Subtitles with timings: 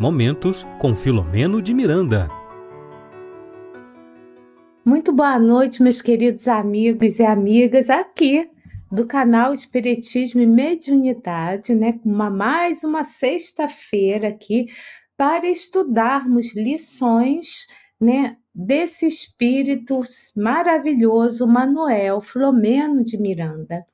[0.00, 2.28] Momentos com Filomeno de Miranda.
[4.84, 8.48] Muito boa noite, meus queridos amigos e amigas, aqui
[8.92, 11.98] do canal Espiritismo e Mediunidade, né?
[12.04, 14.68] Uma, mais uma sexta-feira aqui
[15.16, 17.66] para estudarmos lições,
[18.00, 18.36] né?
[18.54, 20.00] Desse espírito
[20.36, 23.84] maravilhoso, Manuel Filomeno de Miranda.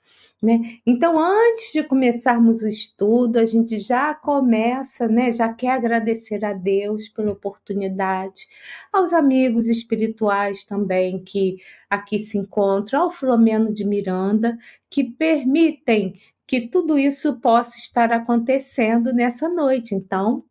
[0.44, 0.78] Né?
[0.84, 5.32] Então, antes de começarmos o estudo, a gente já começa, né?
[5.32, 8.46] já quer agradecer a Deus pela oportunidade,
[8.92, 11.56] aos amigos espirituais também que
[11.88, 14.58] aqui se encontram, ao Filomeno de Miranda,
[14.90, 19.94] que permitem que tudo isso possa estar acontecendo nessa noite.
[19.94, 20.44] Então,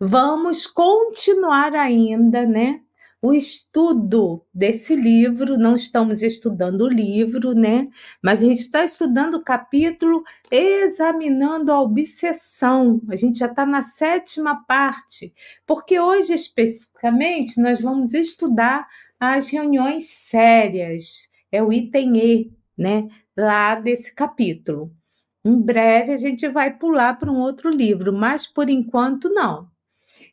[0.00, 2.80] vamos continuar ainda, né?
[3.24, 7.88] O estudo desse livro, não estamos estudando o livro, né?
[8.22, 13.00] Mas a gente está estudando o capítulo examinando a obsessão.
[13.08, 15.32] A gente já está na sétima parte,
[15.66, 18.86] porque hoje especificamente nós vamos estudar
[19.18, 21.26] as reuniões sérias.
[21.50, 23.08] É o item E, né?
[23.34, 24.94] Lá desse capítulo.
[25.42, 29.72] Em breve a gente vai pular para um outro livro, mas por enquanto não.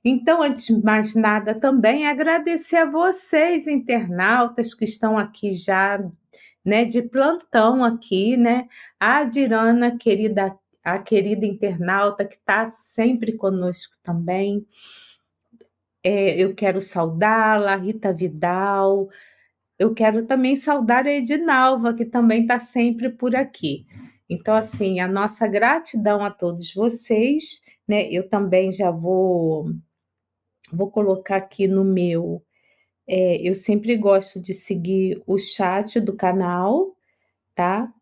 [0.03, 6.03] Então, antes de mais nada, também agradecer a vocês, internautas, que estão aqui já,
[6.65, 8.67] né, de plantão aqui, né?
[8.99, 14.65] A Dirana, querida, a querida internauta, que está sempre conosco também.
[16.03, 19.07] É, eu quero saudá-la, Rita Vidal.
[19.77, 23.85] Eu quero também saudar a Edinalva, que também está sempre por aqui.
[24.29, 28.09] Então, assim, a nossa gratidão a todos vocês, né?
[28.11, 29.71] Eu também já vou
[30.71, 32.43] Vou colocar aqui no meu.
[33.07, 36.95] É, eu sempre gosto de seguir o chat do canal,
[37.53, 37.93] tá?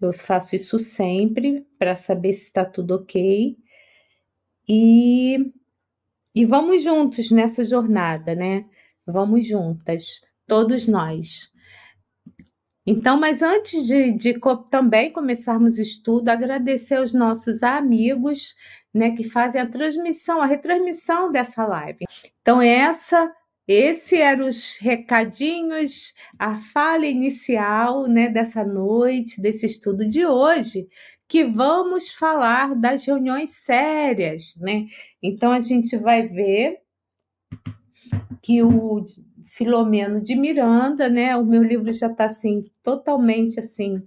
[0.00, 3.56] Eu faço isso sempre para saber se está tudo ok.
[4.68, 5.52] E,
[6.34, 8.64] e vamos juntos nessa jornada, né?
[9.06, 11.50] Vamos juntas, todos nós.
[12.90, 18.56] Então, mas antes de, de também começarmos o estudo, agradecer aos nossos amigos
[18.92, 22.04] né, que fazem a transmissão, a retransmissão dessa live.
[22.42, 23.32] Então, essa
[23.68, 30.88] esse eram os recadinhos, a fala inicial né, dessa noite, desse estudo de hoje,
[31.28, 34.56] que vamos falar das reuniões sérias.
[34.56, 34.86] Né?
[35.22, 36.78] Então, a gente vai ver
[38.42, 39.04] que o
[39.50, 44.00] Filomeno de Miranda, né, o meu livro já está assim, totalmente assim,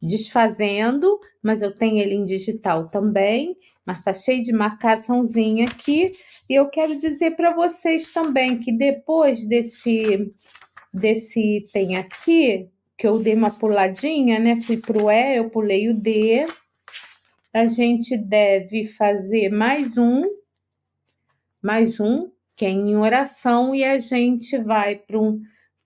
[0.00, 6.12] desfazendo, mas eu tenho ele em digital também, mas tá cheio de marcaçãozinha aqui.
[6.48, 10.32] E eu quero dizer para vocês também que depois desse
[10.92, 14.58] desse item aqui, que eu dei uma puladinha, né?
[14.62, 16.46] Fui pro E, eu pulei o D.
[17.52, 20.24] A gente deve fazer mais um,
[21.62, 25.42] mais um, que é em oração, e a gente vai para um,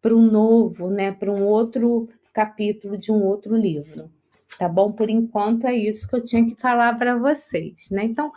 [0.06, 1.10] um novo, né?
[1.10, 4.08] Para um outro capítulo de um outro livro.
[4.56, 4.92] Tá bom?
[4.92, 8.04] Por enquanto é isso que eu tinha que falar para vocês, né?
[8.04, 8.32] Então,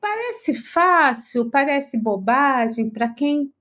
[0.00, 3.52] parece fácil, parece bobagem para quem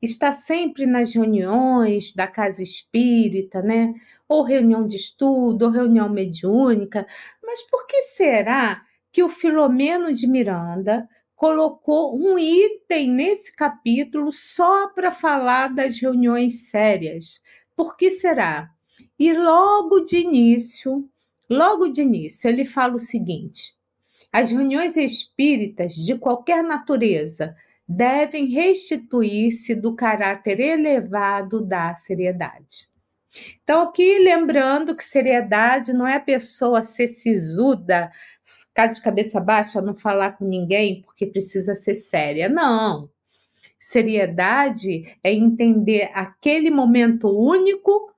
[0.00, 3.94] está sempre nas reuniões da casa espírita, né?
[4.28, 7.06] Ou reunião de estudo, ou reunião mediúnica,
[7.42, 11.06] mas por que será que o Filomeno de Miranda
[11.42, 17.40] colocou um item nesse capítulo só para falar das reuniões sérias?
[17.74, 18.70] Por que será?
[19.18, 21.04] E logo de início,
[21.50, 23.74] logo de início, ele fala o seguinte:
[24.32, 27.56] as reuniões espíritas de qualquer natureza
[27.88, 32.88] devem restituir-se do caráter elevado da seriedade.
[33.64, 38.12] Então, aqui lembrando que seriedade não é a pessoa ser sisuda,
[38.72, 42.48] ficar de cabeça baixa, não falar com ninguém porque precisa ser séria.
[42.48, 43.10] Não.
[43.78, 48.12] Seriedade é entender aquele momento único,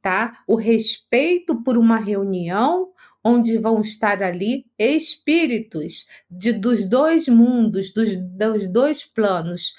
[0.00, 0.42] tá?
[0.48, 2.90] O respeito por uma reunião
[3.22, 9.76] onde vão estar ali espíritos de, dos dois mundos, dos, dos dois planos,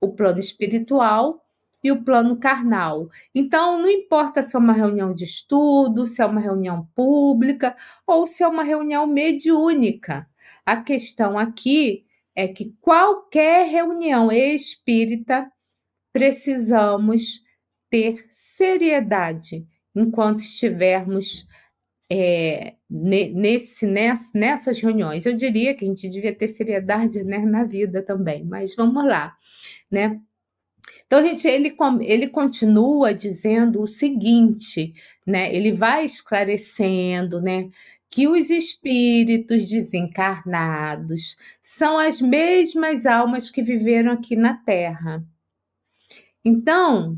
[0.00, 1.43] o plano espiritual
[1.84, 3.10] e o plano carnal.
[3.34, 7.76] Então, não importa se é uma reunião de estudo, se é uma reunião pública
[8.06, 10.26] ou se é uma reunião mediúnica.
[10.64, 15.52] A questão aqui é que qualquer reunião espírita
[16.10, 17.42] precisamos
[17.90, 21.46] ter seriedade enquanto estivermos
[22.10, 23.86] é, nesse,
[24.34, 25.26] nessas reuniões.
[25.26, 29.36] Eu diria que a gente devia ter seriedade né, na vida também, mas vamos lá,
[29.90, 30.20] né?
[31.14, 34.92] Então, gente, ele, ele continua dizendo o seguinte,
[35.24, 35.54] né?
[35.54, 37.70] Ele vai esclarecendo, né?
[38.10, 45.24] que os espíritos desencarnados são as mesmas almas que viveram aqui na Terra.
[46.44, 47.16] Então,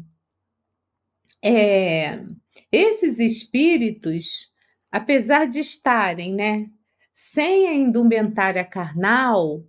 [1.42, 2.22] é,
[2.70, 4.52] esses espíritos,
[4.90, 6.70] apesar de estarem, né,
[7.14, 9.64] sem a indumentária carnal,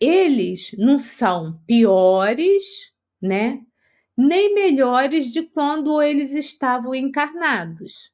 [0.00, 2.89] eles não são piores,
[3.20, 3.60] né,
[4.16, 8.12] nem melhores de quando eles estavam encarnados.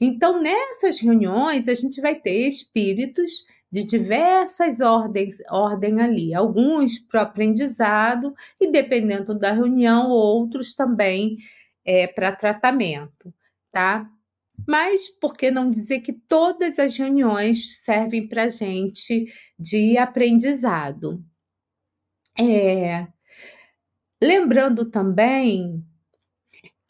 [0.00, 7.22] Então, nessas reuniões, a gente vai ter espíritos de diversas ordens, ordem ali, alguns para
[7.22, 11.38] aprendizado e, dependendo da reunião, outros também
[11.84, 13.32] é, para tratamento,
[13.70, 14.10] tá?
[14.68, 21.24] Mas por que não dizer que todas as reuniões servem para gente de aprendizado?
[22.38, 23.06] É,
[24.20, 25.84] lembrando também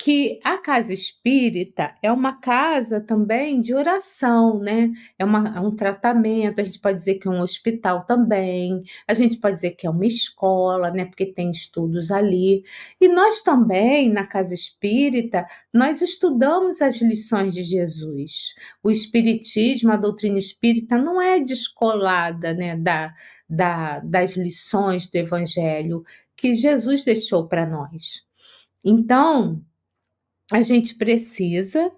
[0.03, 4.91] que a casa espírita é uma casa também de oração, né?
[5.19, 9.12] É, uma, é um tratamento, a gente pode dizer que é um hospital também, a
[9.12, 11.05] gente pode dizer que é uma escola, né?
[11.05, 12.65] Porque tem estudos ali.
[12.99, 18.55] E nós também, na casa espírita, nós estudamos as lições de Jesus.
[18.83, 22.75] O espiritismo, a doutrina espírita não é descolada, né?
[22.75, 23.15] Da,
[23.47, 26.05] da, das lições do evangelho
[26.41, 28.23] que Jesus deixou para nós.
[28.83, 29.63] Então,
[30.51, 31.93] a gente precisa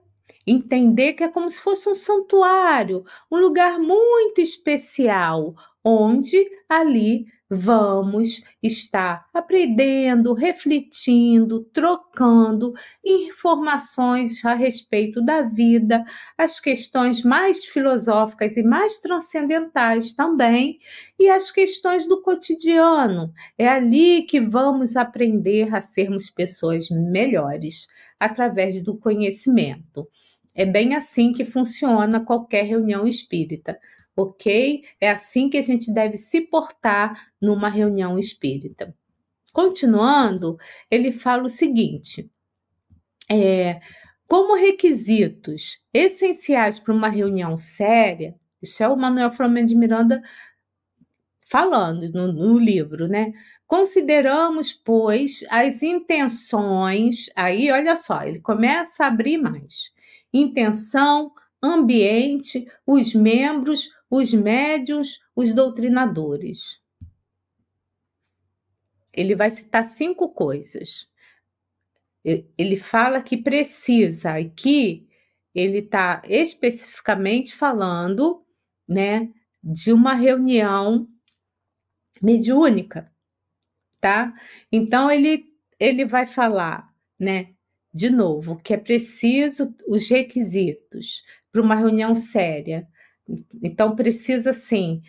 [0.45, 5.55] entender que é como se fosse um santuário, um lugar muito especial,
[5.85, 12.73] onde ali vamos estar aprendendo, refletindo, trocando
[13.05, 16.03] informações a respeito da vida,
[16.39, 20.79] as questões mais filosóficas e mais transcendentais também,
[21.19, 23.31] e as questões do cotidiano.
[23.59, 27.87] É ali que vamos aprender a sermos pessoas melhores
[28.19, 30.09] através do conhecimento.
[30.55, 33.79] É bem assim que funciona qualquer reunião espírita,
[34.17, 34.85] ok?
[35.01, 38.95] É assim que a gente deve se portar numa reunião espírita.
[39.53, 40.57] Continuando,
[40.91, 42.31] ele fala o seguinte:
[43.31, 43.81] é,
[44.27, 50.23] como requisitos essenciais para uma reunião séria, isso é o Manuel Flamengo de Miranda
[51.51, 53.33] falando no, no livro, né?
[53.67, 59.93] Consideramos, pois, as intenções, aí olha só, ele começa a abrir mais.
[60.33, 61.33] Intenção,
[61.63, 66.81] ambiente, os membros, os médios, os doutrinadores.
[69.13, 71.09] Ele vai citar cinco coisas.
[72.25, 75.09] Ele fala que precisa, aqui
[75.55, 78.45] ele está especificamente falando,
[78.87, 79.33] né,
[79.63, 81.09] de uma reunião
[82.21, 83.13] mediúnica
[84.03, 84.35] tá?
[84.71, 85.51] Então ele
[85.81, 87.55] ele vai falar, né?
[87.95, 92.89] De novo, que é preciso os requisitos para uma reunião séria.
[93.63, 95.03] Então precisa sim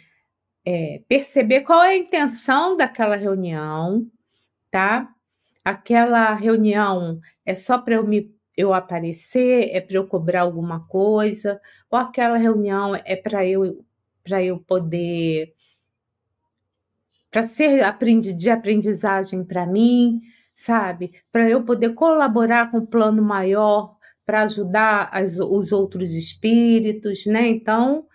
[0.65, 4.09] é, perceber qual é a intenção daquela reunião,
[4.71, 5.09] tá?
[5.65, 11.59] Aquela reunião é só para eu me eu aparecer, é para eu cobrar alguma coisa,
[11.89, 13.83] ou aquela reunião é para eu
[14.23, 15.53] para eu poder
[17.31, 17.83] para ser
[18.35, 20.21] de aprendizagem para mim,
[20.55, 21.13] sabe?
[21.31, 27.47] Para eu poder colaborar com o plano maior para ajudar as, os outros espíritos, né?
[27.47, 28.07] Então,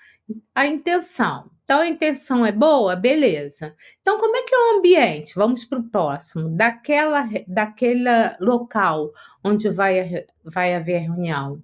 [0.55, 1.51] a intenção.
[1.65, 2.97] Então, a intenção é boa?
[2.97, 3.77] Beleza.
[4.01, 5.35] Então, como é que é o ambiente?
[5.35, 6.49] Vamos para o próximo.
[6.49, 8.09] Daquela, daquele
[8.41, 9.13] local
[9.45, 11.63] onde vai, vai haver reunião.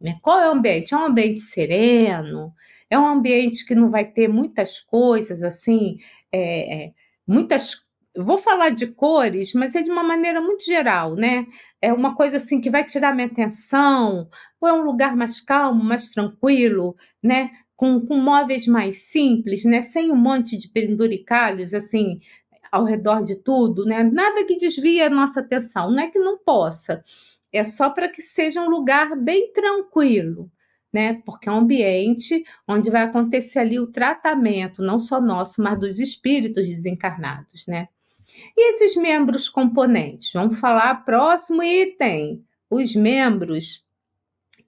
[0.00, 0.14] Né?
[0.22, 0.94] Qual é o ambiente?
[0.94, 2.54] É um ambiente sereno?
[2.88, 5.98] É um ambiente que não vai ter muitas coisas assim,
[6.30, 6.92] é, é,
[7.26, 7.82] muitas.
[8.16, 11.46] Vou falar de cores, mas é de uma maneira muito geral, né?
[11.82, 14.28] É uma coisa assim que vai tirar minha atenção,
[14.60, 17.50] ou é um lugar mais calmo, mais tranquilo, né?
[17.76, 19.82] Com, com móveis mais simples, né?
[19.82, 22.20] Sem um monte de penduricalhos, assim,
[22.70, 24.04] ao redor de tudo, né?
[24.04, 27.02] Nada que desvie a nossa atenção, não é que não possa,
[27.52, 30.50] é só para que seja um lugar bem tranquilo,
[30.92, 31.14] né?
[31.26, 35.98] Porque é um ambiente onde vai acontecer ali o tratamento, não só nosso, mas dos
[35.98, 37.88] espíritos desencarnados, né?
[38.56, 40.32] E esses membros componentes?
[40.32, 42.44] Vamos falar próximo item.
[42.70, 43.84] Os membros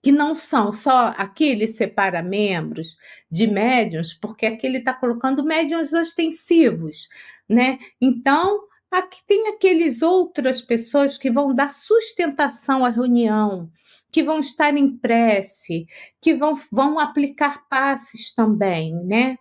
[0.07, 2.97] que não são só aqui ele separa membros
[3.29, 7.09] de médiums, porque aqui ele está colocando médiums ostensivos,
[7.49, 7.79] né?
[8.01, 13.69] Então, aqui tem aqueles outras pessoas que vão dar sustentação à reunião,
[14.13, 15.87] que vão estar em prece,
[16.21, 19.37] que vão, vão aplicar passes também, né?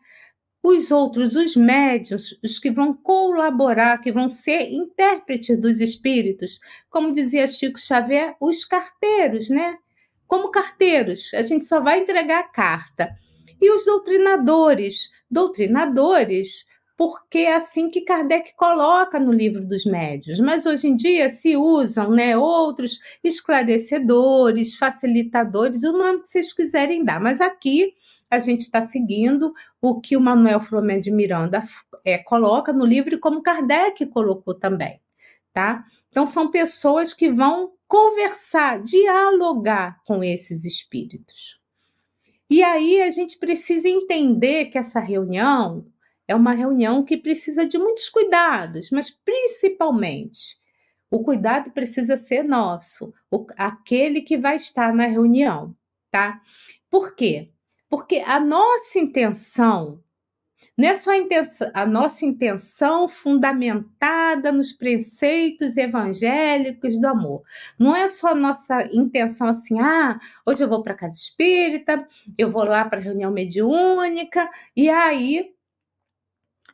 [0.68, 7.14] Os outros, os médios, os que vão colaborar, que vão ser intérpretes dos espíritos, como
[7.14, 9.78] dizia Chico Xavier, os carteiros, né?
[10.28, 13.16] como carteiros, a gente só vai entregar a carta.
[13.62, 16.66] E os doutrinadores, doutrinadores,
[16.98, 20.40] porque é assim que Kardec coloca no livro dos médios.
[20.40, 27.04] Mas hoje em dia se usam né, outros esclarecedores, facilitadores, o nome que vocês quiserem
[27.04, 27.20] dar.
[27.20, 27.94] Mas aqui
[28.36, 31.64] a gente está seguindo o que o Manuel Flomé de Miranda
[32.04, 35.02] é, coloca no livro e como Kardec colocou também.
[35.54, 35.86] Tá?
[36.10, 41.60] Então, são pessoas que vão conversar, dialogar com esses espíritos.
[42.50, 45.88] E aí a gente precisa entender que essa reunião
[46.28, 50.60] é uma reunião que precisa de muitos cuidados, mas principalmente
[51.10, 55.76] o cuidado precisa ser nosso, o, aquele que vai estar na reunião,
[56.12, 56.42] tá?
[56.90, 57.52] Por quê?
[57.96, 60.04] Porque a nossa intenção
[60.78, 67.44] não é só a, intenção, a nossa intenção fundamentada nos preceitos evangélicos do amor.
[67.80, 72.06] Não é só a nossa intenção assim, ah, hoje eu vou para a casa espírita,
[72.38, 75.54] eu vou lá para a reunião mediúnica, e aí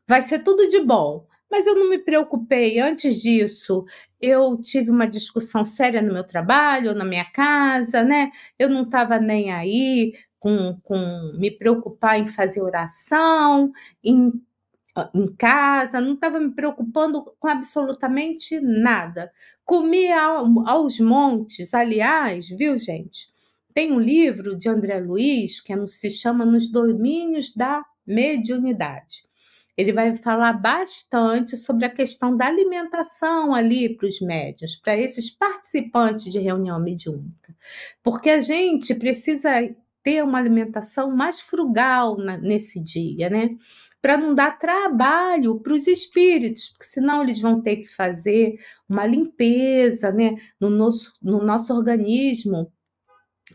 [0.08, 1.28] vai ser tudo de bom.
[1.52, 2.80] Mas eu não me preocupei.
[2.80, 3.86] Antes disso,
[4.20, 8.32] eu tive uma discussão séria no meu trabalho, na minha casa, né?
[8.58, 13.72] Eu não estava nem aí com, com me preocupar em fazer oração,
[14.04, 14.34] em,
[15.14, 19.32] em casa, não estava me preocupando com absolutamente nada.
[19.64, 20.20] Comia
[20.66, 23.30] aos montes, aliás, viu, gente?
[23.72, 29.24] Tem um livro de André Luiz que é se chama Nos Domínios da Mediunidade.
[29.78, 35.30] Ele vai falar bastante sobre a questão da alimentação ali para os médios, para esses
[35.30, 37.56] participantes de reunião mediúnica.
[38.04, 39.52] Porque a gente precisa
[40.04, 43.50] ter uma alimentação mais frugal na, nesse dia, né?
[44.02, 49.06] Para não dar trabalho para os espíritos, porque senão eles vão ter que fazer uma
[49.06, 52.72] limpeza, né, no nosso, no nosso organismo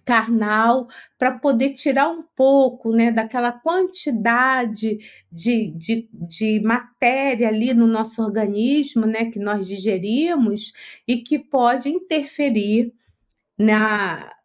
[0.04, 0.88] carnal
[1.18, 4.98] para poder tirar um pouco né, daquela quantidade
[5.30, 10.72] de, de, de matéria ali no nosso organismo né, que nós digerimos
[11.08, 12.92] e que pode interferir
[13.58, 14.35] na,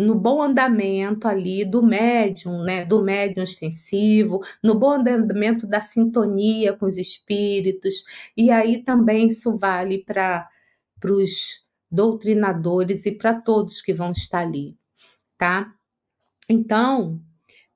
[0.00, 6.76] no bom andamento ali do médium, né, do médium extensivo, no bom andamento da sintonia
[6.76, 8.04] com os espíritos,
[8.36, 10.48] e aí também isso vale para
[11.04, 14.76] os doutrinadores e para todos que vão estar ali,
[15.36, 15.72] tá?
[16.48, 17.20] Então,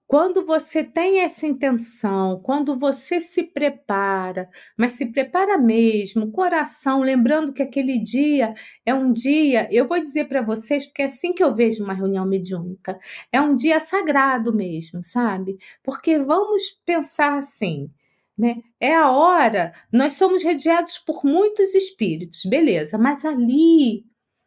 [0.06, 7.52] quando você tem essa intenção, quando você se prepara, mas se prepara mesmo, coração, lembrando
[7.52, 11.42] que aquele dia é um dia, eu vou dizer para vocês, porque é assim que
[11.42, 12.98] eu vejo uma reunião mediúnica,
[13.32, 15.56] é um dia sagrado mesmo, sabe?
[15.82, 17.90] Porque vamos pensar assim,
[18.36, 18.56] né?
[18.78, 24.04] É a hora, nós somos rodeados por muitos espíritos, beleza, mas ali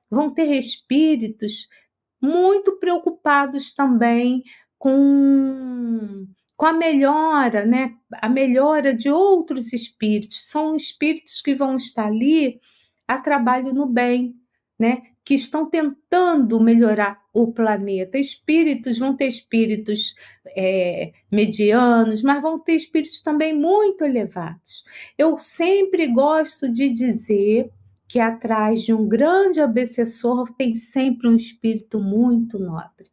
[0.10, 1.68] vão ter espíritos
[2.22, 4.44] muito preocupados também
[4.78, 7.96] com, com a melhora, né?
[8.22, 10.48] A melhora de outros espíritos.
[10.48, 12.60] São espíritos que vão estar ali
[13.08, 14.36] a trabalho no bem,
[14.80, 15.02] né?
[15.24, 18.18] Que estão tentando melhorar o planeta.
[18.18, 20.16] Espíritos vão ter espíritos
[20.56, 24.84] é, medianos, mas vão ter espíritos também muito elevados.
[25.18, 27.70] Eu sempre gosto de dizer
[28.08, 33.12] que atrás de um grande obsessor tem sempre um espírito muito nobre.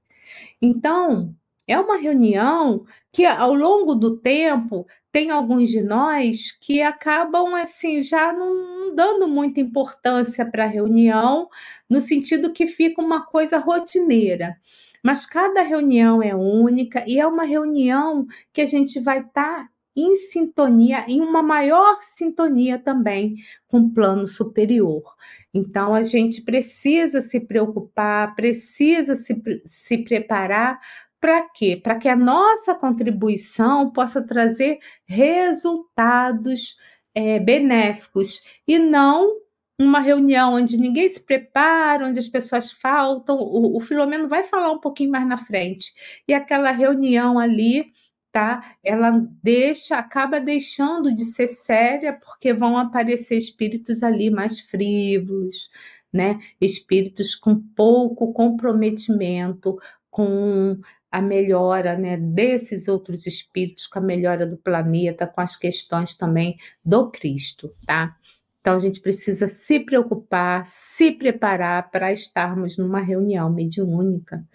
[0.62, 1.34] Então,
[1.66, 8.02] é uma reunião que ao longo do tempo tem alguns de nós que acabam assim
[8.02, 11.48] já não dando muita importância para a reunião,
[11.88, 14.56] no sentido que fica uma coisa rotineira.
[15.02, 19.68] Mas cada reunião é única e é uma reunião que a gente vai estar tá
[19.96, 23.36] em sintonia, em uma maior sintonia também
[23.68, 25.14] com o plano superior.
[25.52, 30.80] Então, a gente precisa se preocupar, precisa se, se preparar
[31.24, 31.74] para quê?
[31.82, 36.76] Para que a nossa contribuição possa trazer resultados
[37.14, 39.40] é, benéficos e não
[39.80, 43.38] uma reunião onde ninguém se prepara, onde as pessoas faltam.
[43.38, 45.94] O, o Filomeno vai falar um pouquinho mais na frente.
[46.28, 47.90] E aquela reunião ali,
[48.30, 48.76] tá?
[48.84, 49.12] Ela
[49.42, 55.70] deixa, acaba deixando de ser séria porque vão aparecer espíritos ali mais frívolos,
[56.12, 56.38] né?
[56.60, 59.78] Espíritos com pouco comprometimento
[60.14, 60.78] com
[61.10, 66.56] a melhora né, desses outros espíritos, com a melhora do planeta, com as questões também
[66.84, 68.14] do Cristo, tá?
[68.60, 74.46] Então a gente precisa se preocupar, se preparar para estarmos numa reunião mediúnica,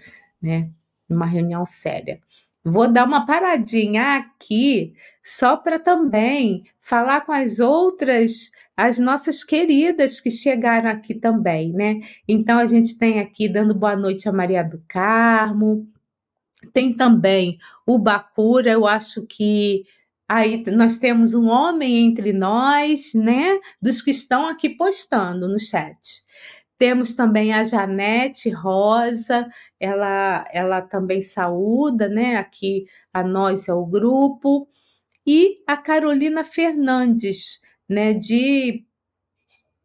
[0.42, 0.70] né?
[1.10, 2.22] Numa reunião séria.
[2.64, 10.22] Vou dar uma paradinha aqui só para também falar com as outras as nossas queridas
[10.22, 12.00] que chegaram aqui também, né?
[12.26, 15.86] Então a gente tem aqui dando boa noite a Maria do Carmo,
[16.72, 19.84] tem também o Bacura, eu acho que
[20.30, 23.60] aí nós temos um homem entre nós, né?
[23.82, 26.24] Dos que estão aqui postando no chat.
[26.78, 29.46] Temos também a Janete Rosa,
[29.78, 32.38] ela, ela também saúda, né?
[32.38, 34.70] Aqui a nós é o grupo.
[35.28, 37.60] E a Carolina Fernandes,
[37.90, 38.14] né?
[38.14, 38.86] De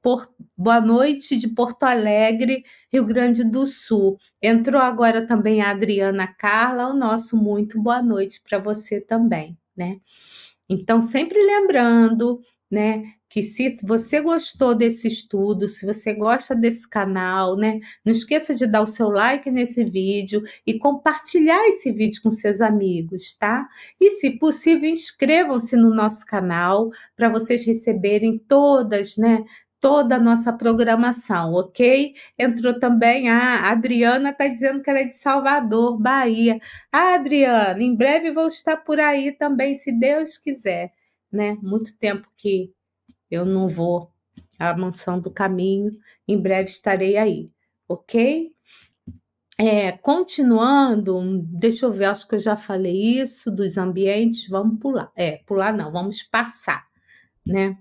[0.03, 0.33] Por...
[0.57, 4.19] Boa Noite, de Porto Alegre, Rio Grande do Sul.
[4.41, 9.99] Entrou agora também a Adriana Carla, o nosso muito boa noite para você também, né?
[10.69, 17.57] Então, sempre lembrando, né, que se você gostou desse estudo, se você gosta desse canal,
[17.57, 22.31] né, não esqueça de dar o seu like nesse vídeo e compartilhar esse vídeo com
[22.31, 23.67] seus amigos, tá?
[24.01, 29.45] E se possível, inscrevam-se no nosso canal para vocês receberem todas, né,
[29.81, 32.15] toda a nossa programação, ok?
[32.39, 36.61] Entrou também a Adriana, está dizendo que ela é de Salvador, Bahia.
[36.93, 40.93] Ah, Adriana, em breve vou estar por aí também, se Deus quiser,
[41.33, 41.59] né?
[41.61, 42.73] Muito tempo que
[43.31, 44.11] eu não vou
[44.59, 45.93] à mansão do caminho,
[46.27, 47.51] em breve estarei aí,
[47.89, 48.53] ok?
[49.57, 55.13] É, continuando, deixa eu ver, acho que eu já falei isso dos ambientes, vamos pular.
[55.15, 56.85] É, pular não, vamos passar,
[57.47, 57.79] né?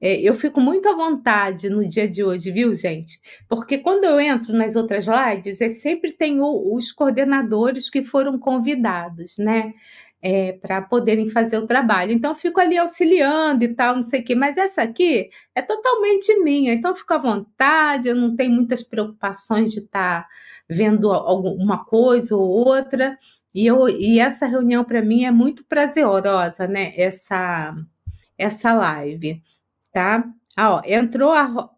[0.00, 3.20] É, eu fico muito à vontade no dia de hoje, viu, gente?
[3.48, 8.36] Porque quando eu entro nas outras lives, é, sempre tem o, os coordenadores que foram
[8.38, 9.72] convidados, né?
[10.22, 12.12] É, para poderem fazer o trabalho.
[12.12, 14.34] Então, fico ali auxiliando e tal, não sei o quê.
[14.36, 19.72] Mas essa aqui é totalmente minha, então fico à vontade, eu não tenho muitas preocupações
[19.72, 20.28] de estar tá
[20.68, 23.18] vendo alguma coisa ou outra.
[23.54, 26.92] E, eu, e essa reunião para mim é muito prazerosa, né?
[26.96, 27.74] Essa,
[28.38, 29.42] essa live,
[29.92, 30.24] tá?
[30.56, 31.70] Ah, ó, entrou a,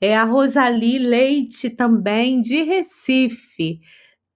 [0.00, 3.80] é a Rosali Leite também, de Recife,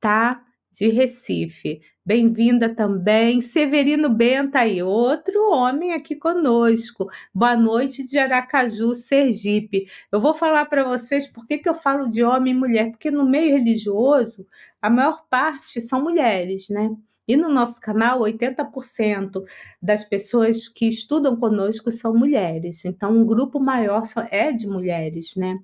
[0.00, 0.42] tá?
[0.72, 1.80] De Recife.
[2.06, 3.40] Bem-vinda também.
[3.40, 7.08] Severino Benta aí, outro homem aqui conosco.
[7.32, 9.88] Boa noite de Aracaju, Sergipe.
[10.12, 13.10] Eu vou falar para vocês por que, que eu falo de homem e mulher, porque
[13.10, 14.46] no meio religioso
[14.82, 16.94] a maior parte são mulheres, né?
[17.26, 19.42] E no nosso canal, 80%
[19.80, 22.84] das pessoas que estudam conosco são mulheres.
[22.84, 25.58] Então, um grupo maior é de mulheres, né?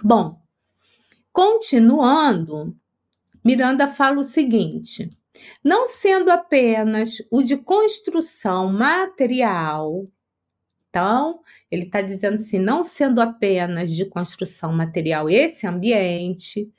[0.00, 0.40] Bom,
[1.32, 2.76] continuando,
[3.44, 5.10] Miranda fala o seguinte:
[5.62, 10.06] não sendo apenas o de construção material.
[10.88, 11.40] Então,
[11.70, 16.72] ele está dizendo assim, não sendo apenas de construção material esse ambiente,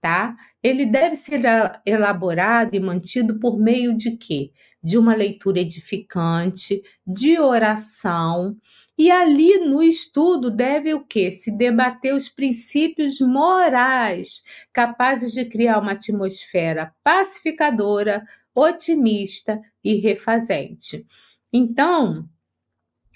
[0.00, 0.36] tá?
[0.62, 1.42] Ele deve ser
[1.84, 4.52] elaborado e mantido por meio de quê?
[4.82, 8.56] De uma leitura edificante, de oração,
[8.98, 11.30] e ali no estudo deve o quê?
[11.30, 21.06] Se debater os princípios morais capazes de criar uma atmosfera pacificadora, otimista e refazente.
[21.52, 22.28] Então,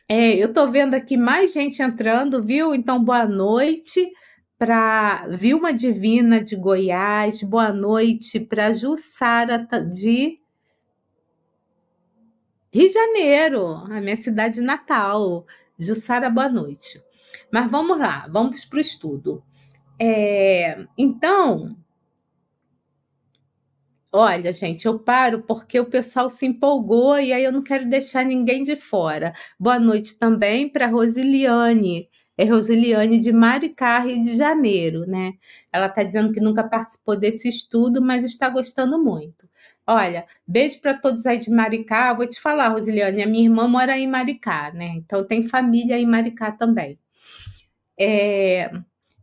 [0.08, 2.72] é, eu estou vendo aqui mais gente entrando, viu?
[2.72, 4.08] Então, boa noite
[4.56, 9.58] para Vilma Divina de Goiás, boa noite para Jussara
[9.92, 10.38] de
[12.72, 15.44] Rio de Janeiro, a minha cidade natal.
[15.82, 17.02] Jussara, boa noite.
[17.52, 19.42] Mas vamos lá, vamos para o estudo.
[19.98, 21.76] É, então,
[24.10, 28.24] olha, gente, eu paro porque o pessoal se empolgou e aí eu não quero deixar
[28.24, 29.34] ninguém de fora.
[29.58, 32.08] Boa noite também para Rosiliane.
[32.36, 35.34] É Rosiliane de Maricá, Rio de Janeiro, né?
[35.72, 39.46] Ela está dizendo que nunca participou desse estudo, mas está gostando muito.
[39.86, 42.12] Olha, beijo para todos aí de Maricá.
[42.14, 44.92] Vou te falar, Rosiliane, a minha irmã mora em Maricá, né?
[44.96, 46.98] Então tem família em Maricá também.
[47.98, 48.70] É,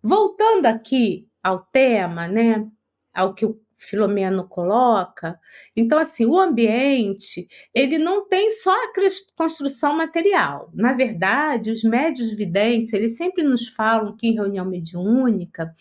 [0.04, 2.68] voltando aqui ao tema, né?
[3.14, 5.40] Ao que o Filomeno coloca.
[5.76, 8.92] Então, assim, o ambiente, ele não tem só a
[9.36, 10.70] construção material.
[10.74, 15.74] Na verdade, os médios videntes, eles sempre nos falam que em reunião mediúnica,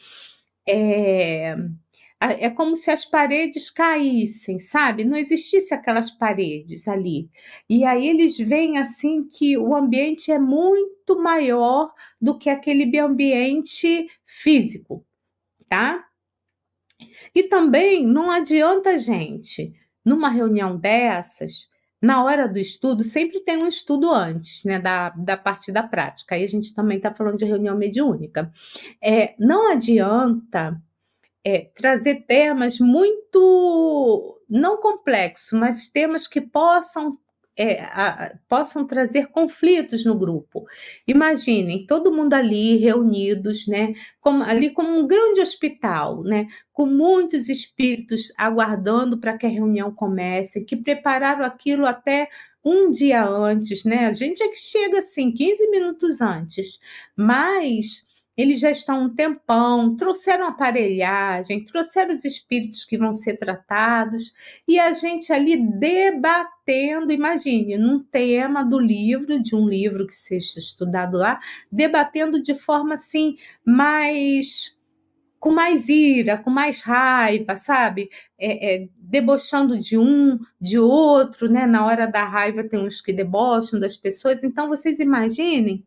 [0.66, 1.56] é,
[2.20, 5.04] é como se as paredes caíssem, sabe?
[5.04, 7.30] Não existisse aquelas paredes ali.
[7.68, 14.08] E aí eles veem assim que o ambiente é muito maior do que aquele ambiente
[14.26, 15.06] físico,
[15.68, 16.04] tá?
[17.32, 19.72] E também não adianta, gente,
[20.04, 21.68] numa reunião dessas,
[22.02, 26.34] na hora do estudo, sempre tem um estudo antes, né, da, da parte da prática.
[26.34, 28.50] Aí a gente também está falando de reunião mediúnica.
[29.00, 30.80] É, não adianta
[31.48, 37.12] é, trazer temas muito, não complexos, mas temas que possam
[37.56, 40.64] é, a, possam trazer conflitos no grupo.
[41.06, 47.48] Imaginem todo mundo ali reunidos, né, como, ali como um grande hospital, né, com muitos
[47.48, 52.28] espíritos aguardando para que a reunião comece, que prepararam aquilo até
[52.64, 54.06] um dia antes, né?
[54.06, 56.78] A gente é que chega assim 15 minutos antes,
[57.16, 58.04] mas
[58.38, 64.32] eles já estão um tempão, trouxeram aparelhagem, trouxeram os espíritos que vão ser tratados,
[64.66, 70.60] e a gente ali debatendo, imagine, num tema do livro, de um livro que seja
[70.60, 74.78] estudado lá, debatendo de forma assim, mais
[75.40, 78.08] com mais ira, com mais raiva, sabe?
[78.38, 81.64] É, é, debochando de um, de outro, né?
[81.66, 84.42] Na hora da raiva tem uns que debocham das pessoas.
[84.42, 85.84] Então vocês imaginem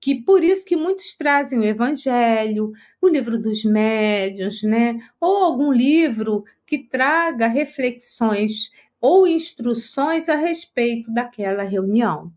[0.00, 4.98] que por isso que muitos trazem o Evangelho, o livro dos médiuns, né?
[5.20, 12.32] Ou algum livro que traga reflexões ou instruções a respeito daquela reunião.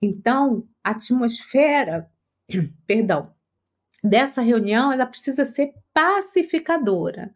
[0.00, 2.10] Então, a atmosfera,
[2.86, 3.32] perdão,
[4.02, 7.34] dessa reunião, ela precisa ser pacificadora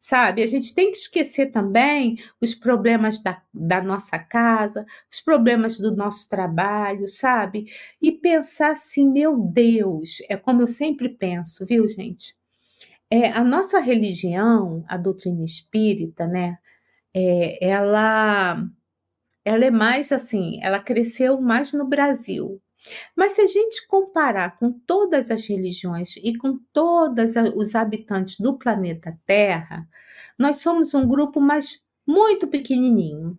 [0.00, 0.42] sabe?
[0.42, 5.94] A gente tem que esquecer também os problemas da, da nossa casa, os problemas do
[5.94, 7.66] nosso trabalho, sabe?
[8.00, 12.34] E pensar assim, meu Deus, é como eu sempre penso, viu, gente?
[13.10, 16.58] É, a nossa religião, a doutrina espírita, né?
[17.14, 18.64] É, ela,
[19.44, 22.60] ela é mais assim, ela cresceu mais no Brasil,
[23.14, 28.58] mas se a gente comparar com todas as religiões e com todos os habitantes do
[28.58, 29.86] planeta Terra,
[30.38, 33.38] nós somos um grupo mais muito pequenininho.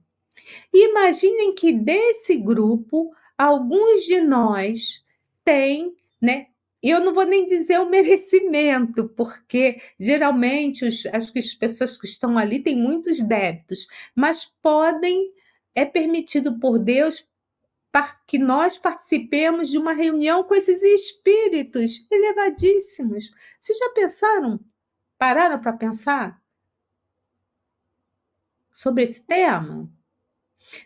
[0.74, 5.04] Imaginem que desse grupo, alguns de nós
[5.44, 6.48] têm, né?
[6.84, 12.38] Eu não vou nem dizer o merecimento, porque geralmente os, as, as pessoas que estão
[12.38, 15.32] ali têm muitos débitos, mas podem,
[15.76, 17.26] é permitido por Deus
[18.26, 23.32] que nós participemos de uma reunião com esses espíritos elevadíssimos.
[23.60, 24.60] Vocês já pensaram?
[25.18, 26.42] Pararam para pensar
[28.72, 29.90] sobre esse tema?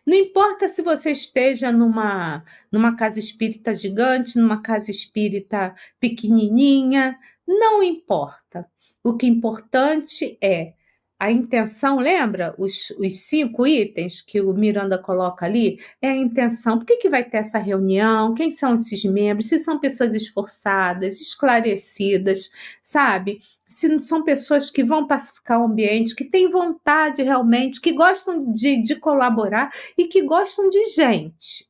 [0.06, 7.84] Não importa se você esteja numa, numa casa espírita gigante, numa casa espírita pequenininha, não
[7.84, 8.70] importa.
[9.04, 10.74] O que é importante é
[11.18, 15.80] a intenção, lembra os, os cinco itens que o Miranda coloca ali?
[16.02, 16.78] É a intenção.
[16.78, 18.34] Por que, que vai ter essa reunião?
[18.34, 19.48] Quem são esses membros?
[19.48, 22.52] Se são pessoas esforçadas, esclarecidas,
[22.84, 23.42] sabe?
[23.68, 28.82] Se são pessoas que vão pacificar o ambiente, que têm vontade realmente, que gostam de,
[28.82, 31.66] de colaborar e que gostam de gente.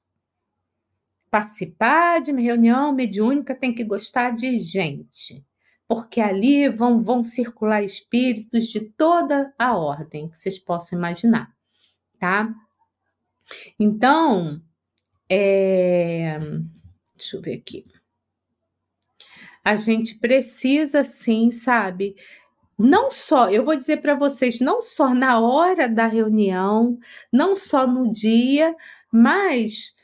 [1.29, 5.45] Participar de uma reunião mediúnica tem que gostar de gente
[5.87, 11.53] porque ali vão, vão circular espíritos de toda a ordem que vocês possam imaginar,
[12.19, 12.53] tá?
[13.79, 14.61] Então,
[15.29, 16.39] é...
[17.15, 17.85] deixa eu ver aqui.
[19.63, 22.15] A gente precisa sim, sabe?
[22.77, 26.99] Não só, eu vou dizer para vocês, não só na hora da reunião,
[27.31, 28.75] não só no dia,
[29.11, 29.95] mas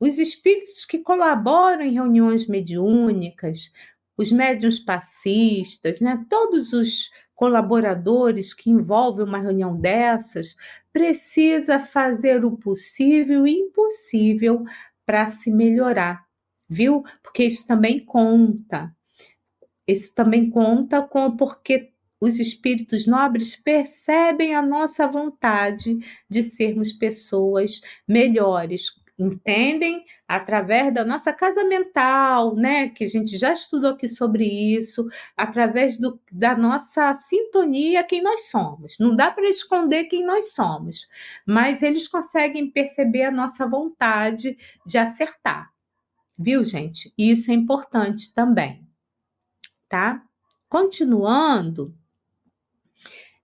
[0.00, 3.70] os espíritos que colaboram em reuniões mediúnicas,
[4.16, 10.56] os médiuns passistas, né, todos os colaboradores que envolvem uma reunião dessas,
[10.92, 14.64] precisa fazer o possível e impossível
[15.04, 16.24] para se melhorar,
[16.68, 17.02] viu?
[17.22, 18.94] Porque isso também conta.
[19.86, 25.98] Isso também conta com porque os espíritos nobres percebem a nossa vontade
[26.28, 32.88] de sermos pessoas melhores, entendem através da nossa casa mental, né?
[32.88, 38.48] Que a gente já estudou aqui sobre isso, através do, da nossa sintonia, quem nós
[38.48, 38.96] somos.
[38.98, 41.08] Não dá para esconder quem nós somos,
[41.46, 45.72] mas eles conseguem perceber a nossa vontade de acertar.
[46.36, 47.12] Viu, gente?
[47.16, 48.86] Isso é importante também,
[49.88, 50.22] tá?
[50.68, 51.96] Continuando,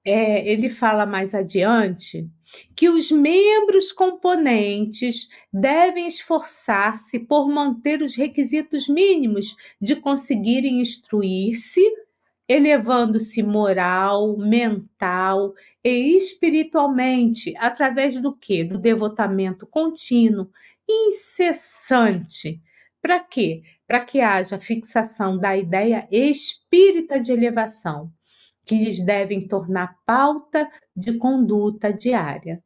[0.04, 2.28] é, ele fala mais adiante
[2.74, 11.82] que os membros componentes devem esforçar-se por manter os requisitos mínimos de conseguirem instruir-se,
[12.48, 18.64] elevando-se moral, mental e espiritualmente através do que?
[18.64, 20.50] Do devotamento contínuo,
[20.88, 22.60] incessante.
[23.00, 23.62] Para quê?
[23.86, 28.12] Para que haja fixação da ideia espírita de elevação
[28.70, 32.62] que lhes devem tornar pauta de conduta diária.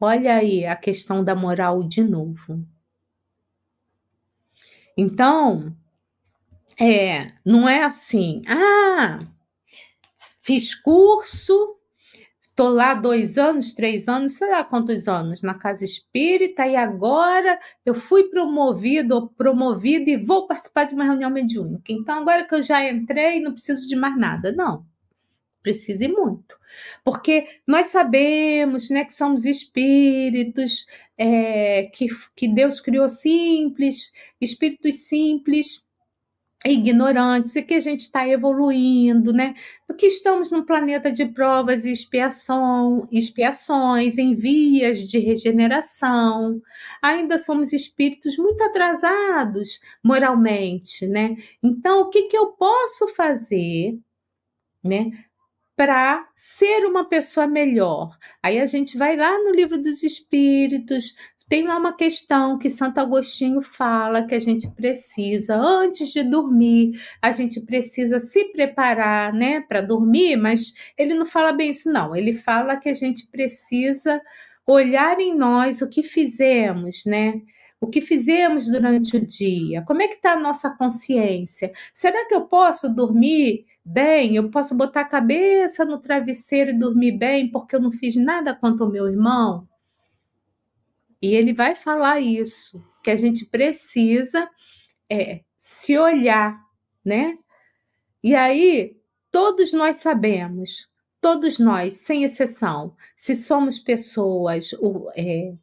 [0.00, 2.64] Olha aí a questão da moral de novo.
[4.96, 5.76] Então,
[6.80, 9.26] é, não é assim, ah,
[10.40, 11.80] fiz curso,
[12.54, 17.58] Estou lá dois anos, três anos, sei lá quantos anos na casa espírita e agora
[17.84, 21.92] eu fui promovido ou promovida e vou participar de uma reunião mediúnica.
[21.92, 24.52] Então, agora que eu já entrei, não preciso de mais nada.
[24.52, 24.86] Não,
[25.64, 26.56] precise muito.
[27.04, 30.86] Porque nós sabemos né, que somos espíritos,
[31.18, 35.83] é, que, que Deus criou simples, espíritos simples,
[36.64, 39.54] ignorantes e que a gente está evoluindo, né?
[39.86, 46.60] Porque estamos num planeta de provas e expiação, expiações, em vias de regeneração.
[47.02, 51.36] Ainda somos espíritos muito atrasados moralmente, né?
[51.62, 53.98] Então, o que, que eu posso fazer,
[54.82, 55.10] né?
[55.76, 58.16] Para ser uma pessoa melhor.
[58.42, 61.14] Aí a gente vai lá no livro dos Espíritos,
[61.48, 66.98] tem lá uma questão que Santo Agostinho fala que a gente precisa, antes de dormir,
[67.20, 72.16] a gente precisa se preparar, né, para dormir, mas ele não fala bem isso, não.
[72.16, 74.20] Ele fala que a gente precisa
[74.66, 77.40] olhar em nós o que fizemos, né?
[77.80, 79.82] O que fizemos durante o dia?
[79.82, 81.72] Como é que está a nossa consciência?
[81.94, 84.36] Será que eu posso dormir bem?
[84.36, 88.54] Eu posso botar a cabeça no travesseiro e dormir bem porque eu não fiz nada
[88.54, 89.68] contra o meu irmão?
[91.24, 94.46] E ele vai falar isso, que a gente precisa
[95.10, 96.62] é, se olhar,
[97.02, 97.38] né?
[98.22, 100.86] E aí, todos nós sabemos,
[101.22, 104.72] todos nós, sem exceção, se somos pessoas
[105.16, 105.54] é,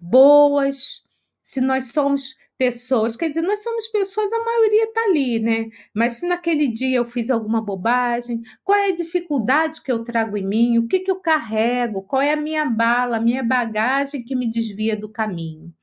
[0.00, 1.04] boas,
[1.40, 5.68] se nós somos pessoas, quer dizer, nós somos pessoas, a maioria está ali, né?
[5.92, 10.36] Mas se naquele dia eu fiz alguma bobagem, qual é a dificuldade que eu trago
[10.36, 10.78] em mim?
[10.78, 12.04] O que, que eu carrego?
[12.04, 15.74] Qual é a minha bala, a minha bagagem que me desvia do caminho?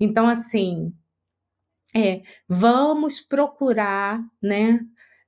[0.00, 0.90] Então, assim,
[1.94, 4.80] é, vamos procurar, né?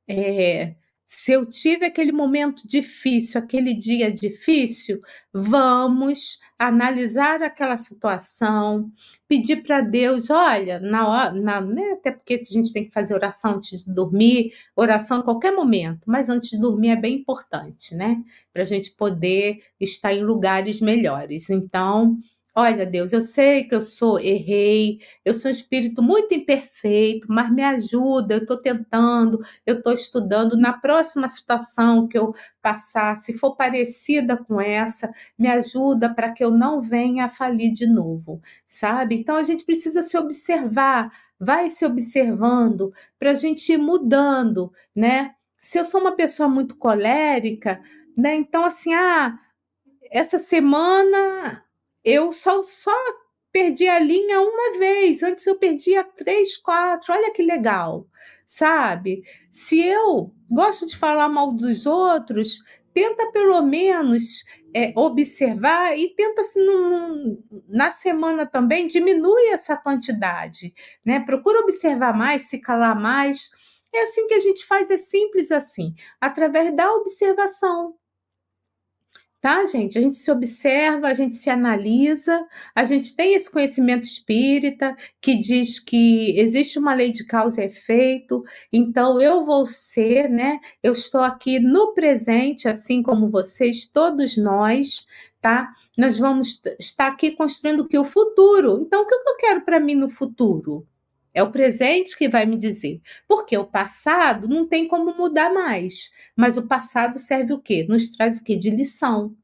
[0.09, 0.75] É,
[1.15, 5.01] se eu tive aquele momento difícil, aquele dia difícil,
[5.33, 8.91] vamos analisar aquela situação,
[9.29, 13.57] pedir para Deus, olha, na na, né, até porque a gente tem que fazer oração
[13.57, 18.23] antes de dormir, oração em qualquer momento, mas antes de dormir é bem importante, né?
[18.53, 21.49] Para a gente poder estar em lugares melhores.
[21.49, 22.19] Então,
[22.57, 27.51] Olha, Deus, eu sei que eu sou, errei, eu sou um espírito muito imperfeito, mas
[27.53, 30.57] me ajuda, eu estou tentando, eu estou estudando.
[30.57, 36.45] Na próxima situação que eu passar, se for parecida com essa, me ajuda para que
[36.45, 39.17] eu não venha a falir de novo, sabe?
[39.17, 45.35] Então a gente precisa se observar, vai se observando para a gente ir mudando, né?
[45.61, 47.83] Se eu sou uma pessoa muito colérica,
[48.17, 48.37] né?
[48.37, 49.37] Então, assim, ah,
[50.11, 51.64] essa semana
[52.05, 52.95] eu só, só
[53.53, 58.07] perdi a linha uma vez, antes eu perdia três, quatro, olha que legal,
[58.47, 59.23] sabe?
[59.51, 62.59] Se eu gosto de falar mal dos outros,
[62.93, 67.39] tenta pelo menos é, observar e tenta se assim,
[67.69, 71.21] na semana também diminui essa quantidade, né?
[71.21, 73.51] Procura observar mais, se calar mais.
[73.95, 77.95] É assim que a gente faz, é simples assim, através da observação,
[79.45, 79.99] tá, gente?
[79.99, 85.37] A gente se observa, a gente se analisa, a gente tem esse conhecimento espírita que
[85.37, 90.59] diz que existe uma lei de causa e efeito, então eu vou ser, né?
[90.83, 95.07] Eu estou aqui no presente, assim como vocês, todos nós,
[95.43, 95.71] tá?
[95.99, 97.99] Nós vamos estar aqui construindo o que?
[97.99, 98.81] O futuro.
[98.81, 100.87] Então, o que eu quero para mim no futuro?
[101.35, 103.03] É o presente que vai me dizer.
[103.29, 106.11] Porque o passado não tem como mudar mais.
[106.37, 107.85] Mas o passado serve o quê?
[107.89, 108.57] Nos traz o quê?
[108.57, 109.37] De lição.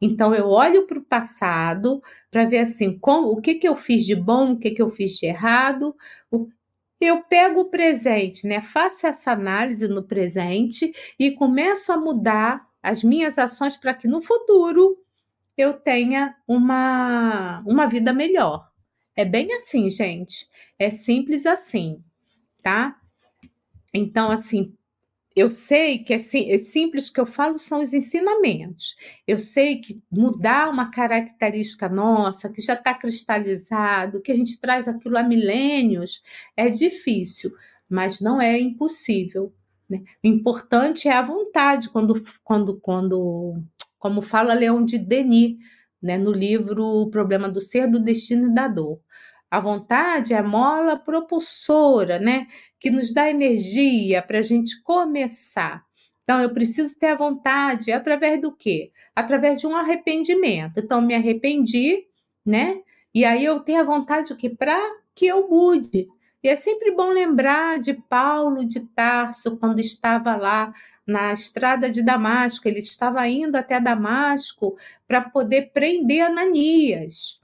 [0.00, 4.04] Então eu olho para o passado para ver assim, como, o que, que eu fiz
[4.04, 5.94] de bom, o que, que eu fiz de errado.
[6.30, 6.48] O,
[7.00, 8.60] eu pego o presente, né?
[8.60, 14.20] Faço essa análise no presente e começo a mudar as minhas ações para que no
[14.22, 14.98] futuro
[15.56, 18.68] eu tenha uma, uma vida melhor.
[19.16, 20.48] É bem assim, gente.
[20.78, 22.02] É simples assim,
[22.62, 23.00] tá?
[23.92, 24.74] Então, assim,
[25.36, 28.94] eu sei que é, é simples que eu falo são os ensinamentos.
[29.26, 34.86] Eu sei que mudar uma característica nossa, que já está cristalizado, que a gente traz
[34.86, 36.22] aquilo há milênios,
[36.56, 37.52] é difícil,
[37.88, 39.52] mas não é impossível.
[39.88, 40.02] Né?
[40.22, 43.60] O importante é a vontade, quando, quando, quando,
[43.98, 45.56] como fala Leão de Denis,
[46.04, 49.00] né, no livro O Problema do Ser, do Destino e da Dor.
[49.50, 52.46] A vontade é a mola propulsora, né?
[52.78, 55.82] Que nos dá energia para a gente começar.
[56.22, 58.92] Então, eu preciso ter a vontade através do quê?
[59.16, 60.78] Através de um arrependimento.
[60.78, 62.04] Então, me arrependi,
[62.44, 62.80] né?
[63.14, 64.50] E aí eu tenho a vontade o quê?
[64.50, 64.78] Para
[65.14, 66.06] que eu mude.
[66.42, 70.74] E é sempre bom lembrar de Paulo de Tarso, quando estava lá
[71.06, 77.42] na estrada de Damasco, ele estava indo até Damasco para poder prender Ananias.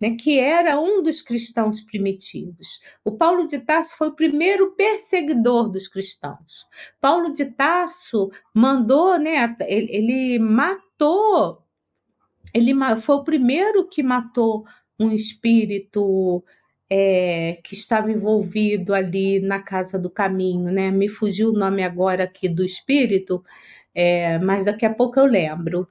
[0.00, 2.80] Né, que era um dos cristãos primitivos.
[3.04, 6.66] O Paulo de Tarso foi o primeiro perseguidor dos cristãos.
[6.98, 11.62] Paulo de Tarso mandou, né, ele, ele matou,
[12.54, 14.64] ele foi o primeiro que matou
[14.98, 16.42] um espírito
[16.90, 20.90] é, que estava envolvido ali na Casa do Caminho, né?
[20.90, 23.44] Me fugiu o nome agora aqui do espírito,
[23.94, 25.88] é, mas daqui a pouco eu lembro.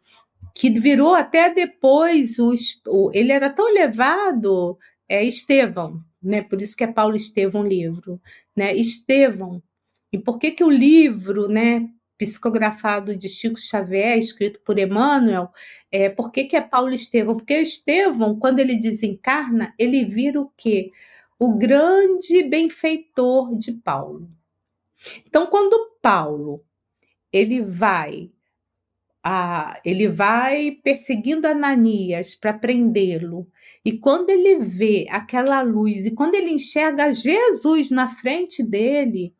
[0.54, 2.54] Que virou até depois, o,
[2.88, 6.42] o ele era tão elevado, é Estevão, né?
[6.42, 8.22] Por isso que é Paulo Estevão livro,
[8.56, 8.74] né?
[8.76, 9.64] Estevão.
[10.12, 11.88] E por que que o livro, né,
[12.20, 15.50] psicografado de Chico Xavier, escrito por Emmanuel,
[15.90, 17.38] é, por que, que é Paulo Estevão?
[17.38, 20.92] Porque Estevão, quando ele desencarna, ele vira o quê?
[21.40, 24.30] O grande benfeitor de Paulo.
[25.26, 26.62] Então, quando Paulo
[27.32, 28.30] ele vai
[29.24, 33.48] a, ele vai perseguindo Ananias para prendê-lo.
[33.84, 39.34] E quando ele vê aquela luz e quando ele enxerga Jesus na frente dele,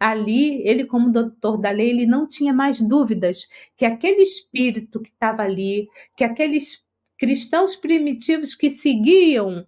[0.00, 5.10] ali, ele como doutor da lei, ele não tinha mais dúvidas que aquele espírito que
[5.10, 6.82] estava ali, que aqueles
[7.18, 9.66] cristãos primitivos que seguiam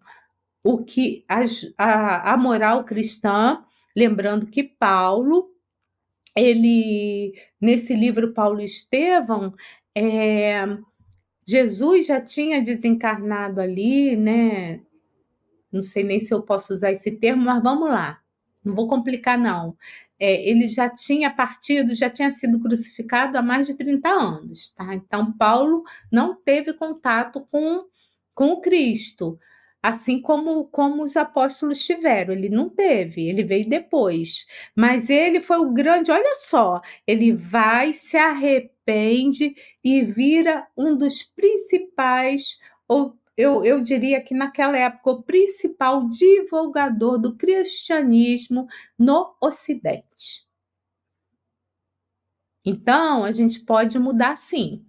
[0.65, 1.43] o que a,
[1.77, 3.63] a, a moral cristã,
[3.95, 5.51] lembrando que Paulo,
[6.35, 9.55] ele nesse livro Paulo Estevão,
[9.95, 10.65] é,
[11.47, 14.81] Jesus já tinha desencarnado ali, né?
[15.71, 18.22] Não sei nem se eu posso usar esse termo, mas vamos lá.
[18.65, 19.77] Não vou complicar, não
[20.23, 24.71] é, ele já tinha partido, já tinha sido crucificado há mais de 30 anos.
[24.71, 24.95] Tá?
[24.95, 27.85] Então, Paulo não teve contato com,
[28.33, 29.37] com o Cristo,
[29.83, 32.33] assim como, como os apóstolos tiveram.
[32.33, 34.47] Ele não teve, ele veio depois.
[34.77, 41.25] Mas ele foi o grande, olha só, ele vai, se arrepende e vira um dos
[41.25, 48.67] principais ou eu, eu diria que naquela época o principal divulgador do cristianismo
[48.99, 50.47] no Ocidente.
[52.65, 54.85] Então, a gente pode mudar sim,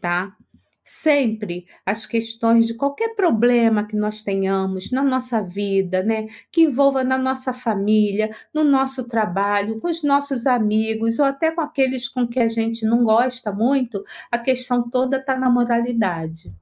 [0.00, 0.34] tá?
[0.82, 7.04] Sempre as questões de qualquer problema que nós tenhamos na nossa vida, né, que envolva
[7.04, 12.26] na nossa família, no nosso trabalho, com os nossos amigos ou até com aqueles com
[12.26, 16.52] que a gente não gosta muito, a questão toda está na moralidade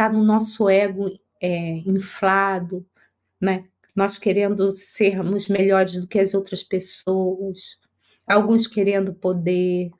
[0.00, 1.10] está no nosso ego
[1.42, 2.86] é, inflado,
[3.38, 3.68] né?
[3.94, 7.78] Nós querendo sermos melhores do que as outras pessoas,
[8.26, 9.90] alguns querendo poder,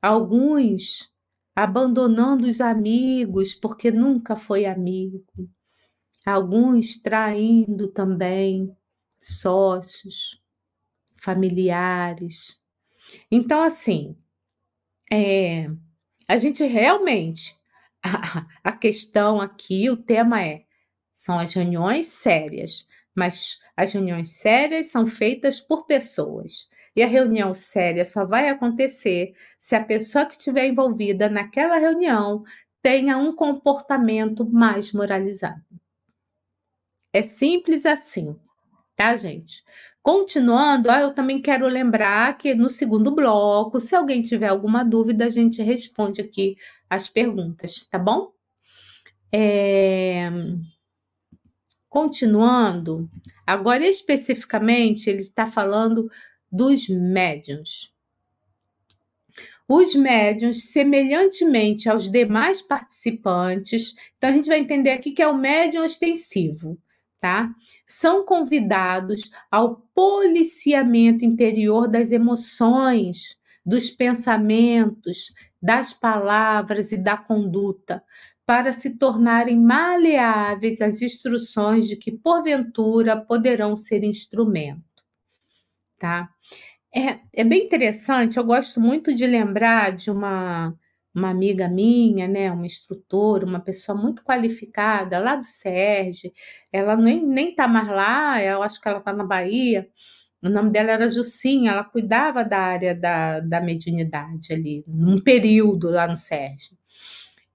[0.00, 1.12] alguns
[1.54, 5.46] abandonando os amigos porque nunca foi amigo,
[6.24, 8.74] alguns traindo também
[9.20, 10.40] sócios,
[11.20, 12.58] familiares.
[13.30, 14.16] Então, assim,
[15.12, 15.68] é,
[16.26, 17.54] a gente realmente
[18.64, 20.64] a, questão aqui, o tema é:
[21.12, 26.68] são as reuniões sérias, mas as reuniões sérias são feitas por pessoas.
[26.94, 32.44] E a reunião séria só vai acontecer se a pessoa que estiver envolvida naquela reunião
[32.82, 35.62] tenha um comportamento mais moralizado.
[37.12, 38.36] É simples assim,
[38.96, 39.62] tá, gente?
[40.02, 45.26] Continuando, ah, eu também quero lembrar que no segundo bloco, se alguém tiver alguma dúvida,
[45.26, 46.56] a gente responde aqui
[46.94, 48.32] as perguntas, tá bom?
[49.32, 50.30] É...
[51.88, 53.10] Continuando,
[53.46, 56.10] agora especificamente ele está falando
[56.50, 57.92] dos médiuns.
[59.68, 65.36] Os médiuns, semelhantemente aos demais participantes, então a gente vai entender aqui que é o
[65.36, 66.78] médium ostensivo
[67.22, 67.54] tá?
[67.86, 78.02] São convidados ao policiamento interior das emoções, dos pensamentos, das palavras e da conduta,
[78.44, 84.82] para se tornarem maleáveis às instruções de que porventura poderão ser instrumento,
[85.98, 86.28] tá?
[86.94, 90.74] É, é bem interessante, eu gosto muito de lembrar de uma
[91.14, 96.32] uma amiga minha, né, uma instrutora, uma pessoa muito qualificada lá do SERJ,
[96.72, 99.88] ela nem, nem tá mais lá, eu acho que ela tá na Bahia,
[100.42, 105.88] o nome dela era Jucinha, ela cuidava da área da, da mediunidade ali, num período
[105.88, 106.76] lá no SERJ.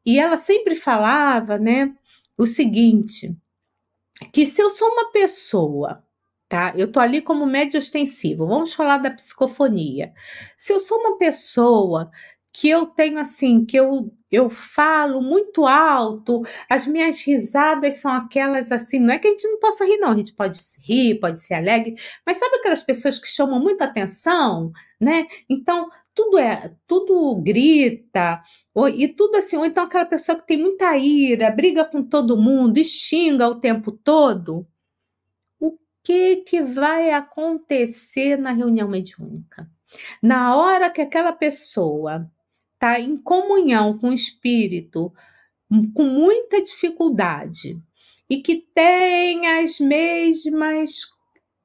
[0.05, 1.93] E ela sempre falava, né,
[2.38, 3.35] o seguinte,
[4.31, 6.03] que se eu sou uma pessoa
[6.47, 6.73] tá?
[6.75, 8.47] Eu tô ali como médio ostensivo.
[8.47, 10.13] Vamos falar da psicofonia.
[10.57, 12.09] Se eu sou uma pessoa
[12.58, 18.72] que eu tenho assim, que eu eu falo muito alto, as minhas risadas são aquelas
[18.72, 21.39] assim, não é que a gente não possa rir, não, a gente pode rir, pode
[21.39, 21.95] ser alegre,
[22.26, 25.28] mas sabe aquelas pessoas que chamam muita atenção, né?
[25.47, 28.41] Então, tudo é, tudo grita,
[28.74, 32.36] ou, e tudo assim, ou então aquela pessoa que tem muita ira, briga com todo
[32.36, 34.68] mundo e xinga o tempo todo.
[35.60, 39.70] O que que vai acontecer na reunião mediúnica?
[40.22, 42.30] Na hora que aquela pessoa
[42.78, 45.11] está em comunhão com o espírito,
[45.69, 47.78] hum, com muita dificuldade,
[48.30, 50.91] e que tem as mesmas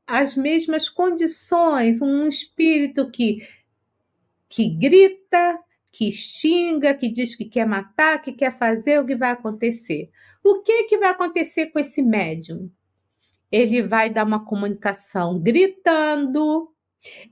[0.07, 3.47] as mesmas condições, um espírito que
[4.49, 5.59] que grita,
[5.93, 10.11] que xinga, que diz que quer matar, que quer fazer, o que vai acontecer?
[10.45, 12.71] O que que vai acontecer com esse médium?
[13.51, 16.71] Ele vai dar uma comunicação gritando,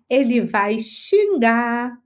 [0.09, 1.99] ele vai xingar,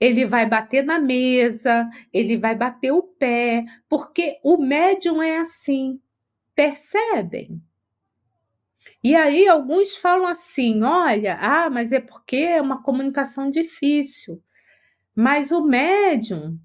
[0.00, 6.00] ele vai bater na mesa, ele vai bater o pé, porque o médium é assim.
[6.54, 7.60] Percebem?
[9.02, 14.42] E aí alguns falam assim: olha, ah, mas é porque é uma comunicação difícil.
[15.14, 16.58] Mas o médium,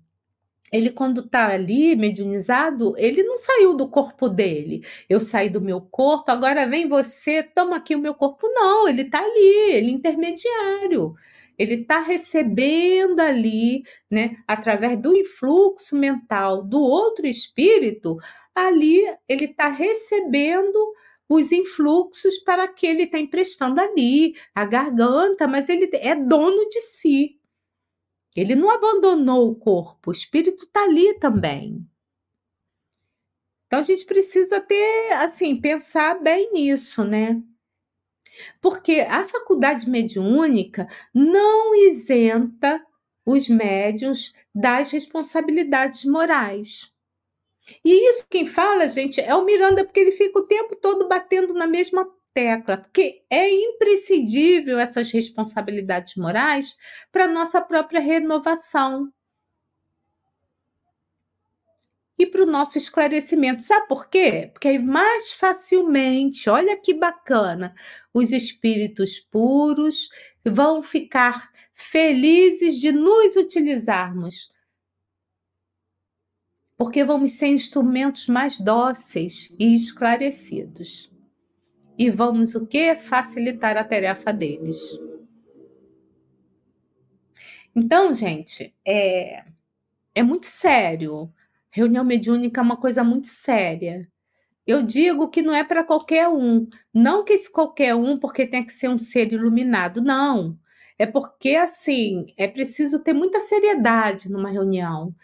[0.72, 4.86] ele quando está ali mediunizado, ele não saiu do corpo dele.
[5.10, 8.48] Eu saí do meu corpo, agora vem você, toma aqui o meu corpo.
[8.54, 11.16] Não, ele está ali, ele é intermediário
[11.58, 18.18] ele está recebendo ali, né, através do influxo mental do outro espírito,
[18.56, 20.94] ali ele está recebendo
[21.30, 26.82] os influxos para que ele está emprestando ali, a garganta, mas ele é dono de
[26.82, 27.40] si.
[28.36, 31.86] Ele não abandonou o corpo, o espírito está ali também.
[33.68, 37.42] Então a gente precisa ter, assim, pensar bem nisso, né?
[38.62, 42.84] Porque a faculdade mediúnica não isenta
[43.26, 46.92] os médiuns das responsabilidades morais.
[47.84, 51.54] E isso quem fala, gente, é o Miranda, porque ele fica o tempo todo batendo
[51.54, 56.76] na mesma tecla, porque é imprescindível essas responsabilidades morais
[57.12, 59.12] para nossa própria renovação
[62.18, 63.62] e para o nosso esclarecimento.
[63.62, 64.50] Sabe por quê?
[64.54, 67.76] Porque aí mais facilmente, olha que bacana,
[68.14, 70.10] os espíritos puros
[70.46, 74.52] vão ficar felizes de nos utilizarmos.
[76.78, 81.12] Porque vamos ser instrumentos mais dóceis e esclarecidos.
[81.98, 82.96] E vamos o que?
[82.96, 84.80] Facilitar a tarefa deles.
[87.76, 89.46] Então, gente, é,
[90.14, 91.32] é muito sério
[91.74, 94.08] Reunião mediúnica é uma coisa muito séria.
[94.66, 96.68] Eu digo que não é para qualquer um.
[96.94, 100.00] Não que esse qualquer um, porque tem que ser um ser iluminado.
[100.00, 100.56] Não.
[101.00, 105.16] É porque, assim, é preciso ter muita seriedade numa reunião.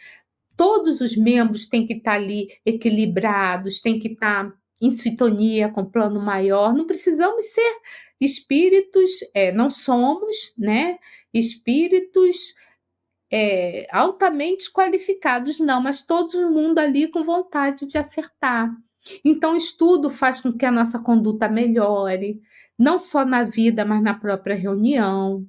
[0.57, 5.89] Todos os membros têm que estar ali equilibrados, têm que estar em sintonia com o
[5.91, 6.73] plano maior.
[6.73, 7.77] Não precisamos ser
[8.19, 10.97] espíritos, é, não somos, né?
[11.31, 12.55] Espíritos
[13.31, 18.71] é, altamente qualificados, não, mas todo mundo ali com vontade de acertar.
[19.23, 22.41] Então, estudo faz com que a nossa conduta melhore,
[22.77, 25.45] não só na vida, mas na própria reunião,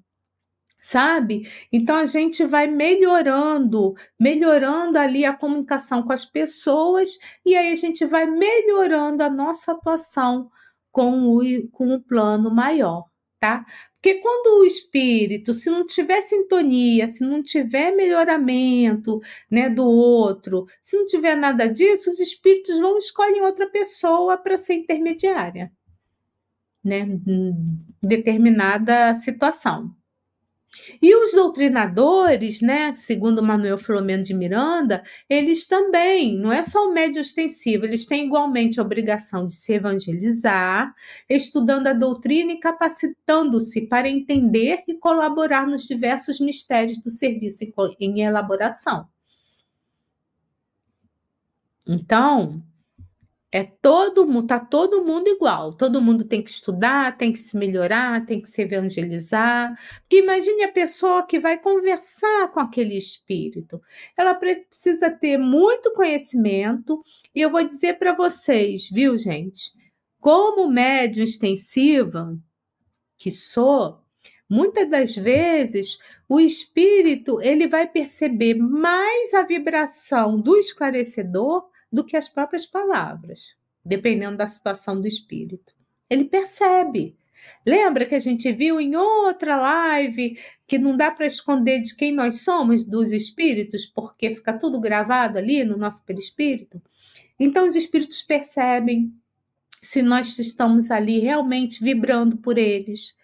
[0.81, 1.49] sabe?
[1.73, 7.77] Então, a gente vai melhorando, melhorando ali a comunicação com as pessoas, e aí a
[7.77, 10.51] gente vai melhorando a nossa atuação
[10.91, 13.07] com o, com o plano maior,
[13.39, 13.65] tá?
[14.01, 19.21] Porque quando o espírito, se não tiver sintonia, se não tiver melhoramento
[19.51, 24.57] né, do outro, se não tiver nada disso, os espíritos vão escolher outra pessoa para
[24.57, 25.71] ser intermediária,
[26.83, 27.55] né, em
[28.03, 29.95] determinada situação.
[31.03, 36.93] E os doutrinadores, né, segundo Manuel Filomeno de Miranda, eles também, não é só o
[36.93, 40.95] médio ostensivo, eles têm igualmente a obrigação de se evangelizar,
[41.29, 47.65] estudando a doutrina e capacitando-se para entender e colaborar nos diversos mistérios do serviço
[47.99, 49.09] em elaboração.
[51.87, 52.63] Então,
[53.53, 55.73] é todo mundo, tá todo mundo igual.
[55.73, 59.77] Todo mundo tem que estudar, tem que se melhorar, tem que se evangelizar.
[60.01, 63.81] Porque imagine a pessoa que vai conversar com aquele espírito.
[64.17, 67.03] Ela precisa ter muito conhecimento.
[67.35, 69.73] E eu vou dizer para vocês, viu, gente?
[70.21, 72.39] Como médium extensiva
[73.19, 73.99] que sou,
[74.49, 75.99] muitas das vezes
[76.29, 83.55] o espírito ele vai perceber mais a vibração do esclarecedor do que as próprias palavras,
[83.85, 85.75] dependendo da situação do espírito.
[86.09, 87.17] Ele percebe.
[87.67, 92.13] Lembra que a gente viu em outra live que não dá para esconder de quem
[92.13, 96.81] nós somos, dos espíritos, porque fica tudo gravado ali no nosso perispírito?
[97.39, 99.13] Então, os espíritos percebem
[99.83, 103.17] se nós estamos ali realmente vibrando por eles.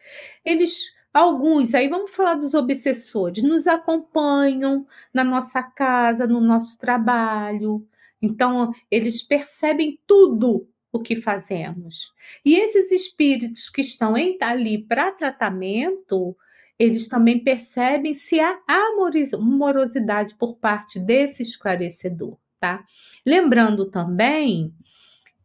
[0.45, 7.87] Eles, alguns, aí vamos falar dos obsessores, nos acompanham na nossa casa, no nosso trabalho.
[8.21, 12.13] Então, eles percebem tudo o que fazemos.
[12.45, 16.37] E esses espíritos que estão ali para tratamento,
[16.79, 22.85] eles também percebem se há amorosidade por parte desse esclarecedor, tá?
[23.25, 24.75] Lembrando também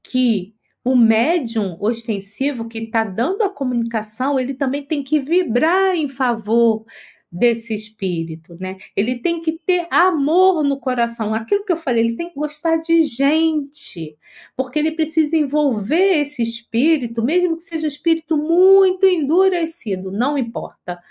[0.03, 6.09] que o médium ostensivo que está dando a comunicação, ele também tem que vibrar em
[6.09, 6.85] favor
[7.31, 8.77] desse espírito, né?
[8.95, 11.33] Ele tem que ter amor no coração.
[11.33, 14.17] Aquilo que eu falei, ele tem que gostar de gente,
[14.55, 21.01] porque ele precisa envolver esse espírito, mesmo que seja um espírito muito endurecido, não importa.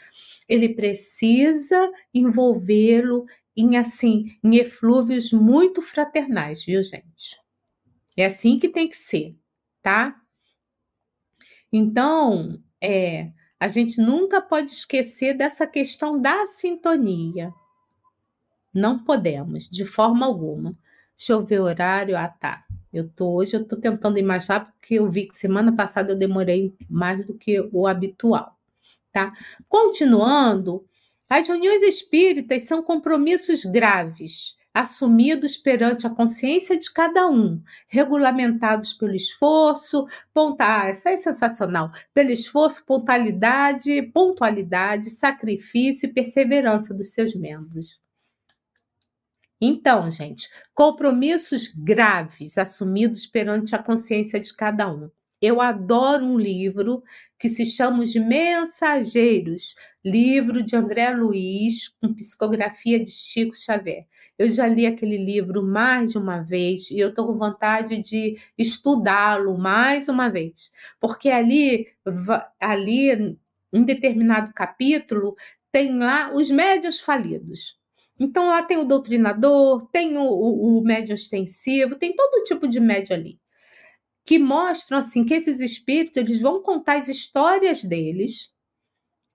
[0.46, 3.24] Ele precisa envolvê-lo
[3.56, 7.40] em assim, em eflúvios muito fraternais, viu, gente?
[8.16, 9.34] É assim que tem que ser,
[9.80, 10.20] tá?
[11.72, 17.52] Então, é, a gente nunca pode esquecer dessa questão da sintonia.
[18.72, 20.74] Não podemos, de forma alguma.
[21.14, 22.16] Deixa eu ver o horário.
[22.16, 22.64] Ah, tá.
[22.90, 26.12] Eu tô hoje, eu tô tentando ir mais rápido, porque eu vi que semana passada
[26.12, 28.58] eu demorei mais do que o habitual,
[29.12, 29.32] tá?
[29.68, 30.84] Continuando,
[31.28, 39.14] as reuniões espíritas são compromissos graves assumidos perante a consciência de cada um, regulamentados pelo
[39.14, 47.34] esforço, ponta, ah, essa é sensacional, pelo esforço, pontualidade, pontualidade, sacrifício e perseverança dos seus
[47.34, 48.00] membros.
[49.60, 55.10] Então, gente, compromissos graves assumidos perante a consciência de cada um.
[55.40, 57.02] Eu adoro um livro
[57.38, 64.06] que se chama Os Mensageiros, livro de André Luiz, com psicografia de Chico Xavier.
[64.40, 68.38] Eu já li aquele livro mais de uma vez e eu estou com vontade de
[68.56, 71.88] estudá-lo mais uma vez, porque ali,
[72.58, 73.36] ali,
[73.70, 75.36] em determinado capítulo,
[75.70, 77.78] tem lá os médios falidos.
[78.18, 83.14] Então lá tem o doutrinador, tem o, o, o extensivo, tem todo tipo de médio
[83.14, 83.38] ali
[84.24, 88.50] que mostram assim que esses espíritos eles vão contar as histórias deles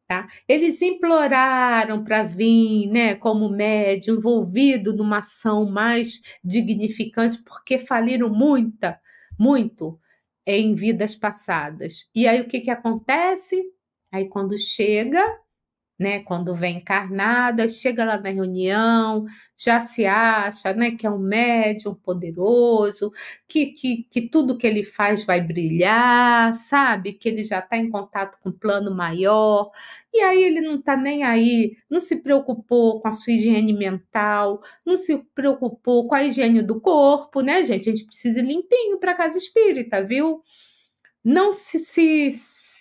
[0.08, 0.28] Tá?
[0.47, 8.99] Eles imploraram para vir, né, como médium, envolvido numa ação mais dignificante, porque faliram muita,
[9.39, 9.99] muito
[10.45, 12.08] em vidas passadas.
[12.14, 13.64] E aí o que, que acontece?
[14.12, 15.39] Aí quando chega,
[15.98, 16.20] né?
[16.20, 19.26] Quando vem encarnada, chega lá na reunião,
[19.58, 23.12] já se acha, né, que é um médium poderoso,
[23.48, 27.14] que, que, que tudo que ele faz vai brilhar, sabe?
[27.14, 29.72] Que ele já está em contato com um plano maior.
[30.14, 34.62] E aí ele não está nem aí, não se preocupou com a sua higiene mental,
[34.86, 37.89] não se preocupou com a higiene do corpo, né, gente?
[37.89, 40.41] A gente precisa ir limpinho para casa espírita, viu?
[41.24, 42.32] Não se, se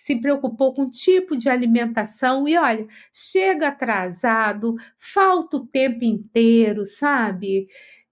[0.04, 6.84] se preocupou com o tipo de alimentação e olha, chega atrasado, falta o tempo inteiro,
[6.84, 7.68] sabe?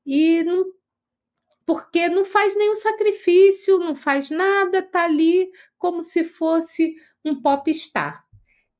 [0.06, 0.72] E não
[1.66, 8.24] porque não faz nenhum sacrifício, não faz nada, tá ali como se fosse um pop-star.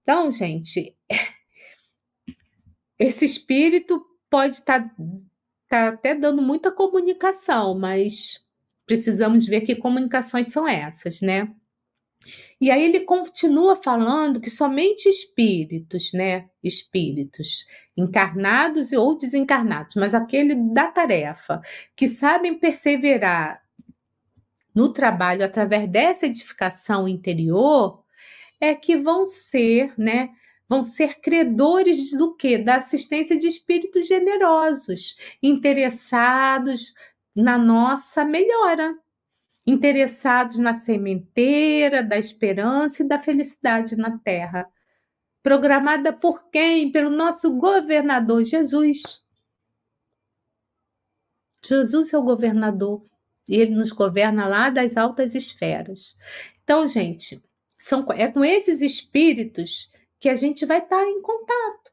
[0.01, 0.97] Então, gente,
[2.99, 4.97] esse espírito pode estar tá,
[5.69, 8.43] tá até dando muita comunicação, mas
[8.87, 11.55] precisamos ver que comunicações são essas, né?
[12.63, 16.49] E aí ele continua falando que somente espíritos, né?
[16.63, 21.61] Espíritos encarnados ou desencarnados, mas aquele da tarefa,
[21.97, 23.61] que sabem perseverar
[24.73, 28.05] no trabalho através dessa edificação interior,
[28.61, 30.31] é que vão ser, né?
[30.69, 32.59] Vão ser credores do que?
[32.59, 36.95] Da assistência de espíritos generosos, interessados
[37.35, 38.97] na nossa melhora,
[39.67, 44.69] interessados na sementeira da esperança e da felicidade na terra.
[45.43, 46.91] Programada por quem?
[46.91, 49.23] Pelo nosso governador Jesus.
[51.65, 53.05] Jesus é o governador
[53.49, 56.17] e ele nos governa lá das altas esferas.
[56.63, 57.43] Então, gente,
[57.79, 61.91] são, é com esses espíritos que a gente vai estar em contato.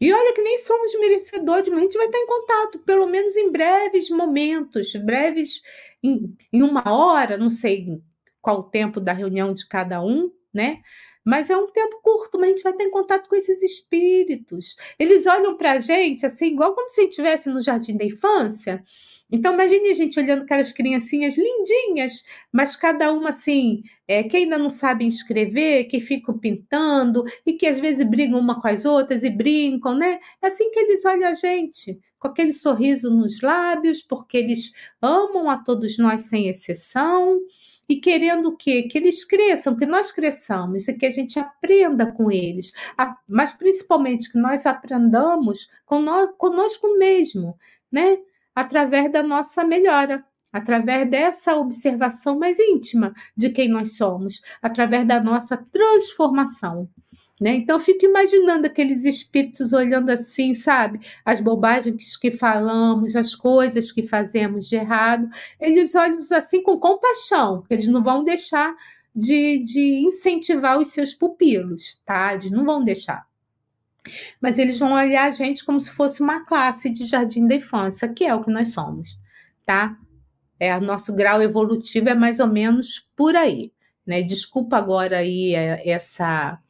[0.00, 3.36] E olha que nem somos merecedores, mas a gente vai estar em contato, pelo menos
[3.36, 5.60] em breves momentos, breves
[6.02, 8.00] em, em uma hora, não sei
[8.40, 10.82] qual o tempo da reunião de cada um, né?
[11.24, 14.76] Mas é um tempo curto, mas a gente vai ter contato com esses espíritos.
[14.98, 18.04] Eles olham para a gente assim, igual como se a gente estivesse no jardim da
[18.04, 18.82] infância.
[19.30, 24.58] Então, imagine a gente olhando aquelas criancinhas lindinhas, mas cada uma assim, é, que ainda
[24.58, 29.22] não sabem escrever, que ficam pintando e que às vezes brigam uma com as outras
[29.22, 30.18] e brincam, né?
[30.42, 35.48] É assim que eles olham a gente, com aquele sorriso nos lábios, porque eles amam
[35.48, 37.38] a todos nós sem exceção
[37.90, 38.84] e querendo o quê?
[38.84, 42.72] Que eles cresçam, que nós cresçamos e que a gente aprenda com eles,
[43.26, 47.58] mas principalmente que nós aprendamos conosco mesmo,
[47.90, 48.18] né?
[48.54, 55.20] Através da nossa melhora, através dessa observação mais íntima de quem nós somos, através da
[55.20, 56.88] nossa transformação.
[57.40, 57.54] Né?
[57.54, 61.00] Então, eu fico imaginando aqueles espíritos olhando assim, sabe?
[61.24, 65.26] As bobagens que falamos, as coisas que fazemos de errado.
[65.58, 68.74] Eles olham assim com compaixão, eles não vão deixar
[69.16, 72.34] de, de incentivar os seus pupilos, tá?
[72.34, 73.26] Eles não vão deixar.
[74.38, 78.06] Mas eles vão olhar a gente como se fosse uma classe de jardim da infância,
[78.08, 79.18] que é o que nós somos,
[79.64, 79.96] tá?
[80.58, 83.72] É, nosso grau evolutivo é mais ou menos por aí,
[84.06, 84.20] né?
[84.20, 86.60] Desculpa agora aí é, essa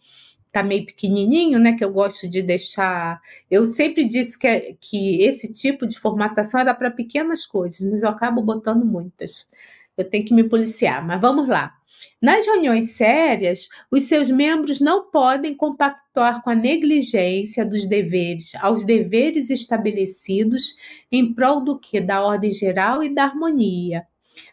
[0.52, 1.72] tá meio pequenininho, né?
[1.74, 3.20] Que eu gosto de deixar.
[3.50, 8.02] Eu sempre disse que, é, que esse tipo de formatação era para pequenas coisas, mas
[8.02, 9.48] eu acabo botando muitas.
[9.96, 11.74] Eu tenho que me policiar, mas vamos lá.
[12.20, 18.84] Nas reuniões sérias, os seus membros não podem compactuar com a negligência dos deveres aos
[18.84, 20.74] deveres estabelecidos
[21.10, 22.00] em prol do que?
[22.00, 24.06] Da ordem geral e da harmonia.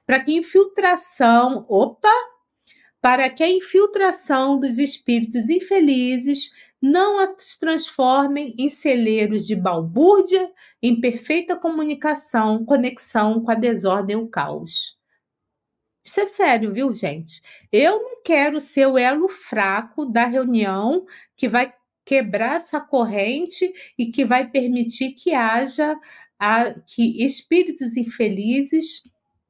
[0.05, 2.11] Para que infiltração, opa,
[3.07, 6.51] para que a infiltração dos espíritos infelizes
[6.81, 10.51] não as transformem em celeiros de balbúrdia,
[10.83, 14.97] em perfeita comunicação, conexão com a desordem e o caos.
[16.03, 17.41] Isso é sério, viu, gente?
[17.71, 21.05] Eu não quero ser o elo fraco da reunião
[21.37, 25.97] que vai quebrar essa corrente e que vai permitir que haja
[26.37, 29.03] a, que espíritos infelizes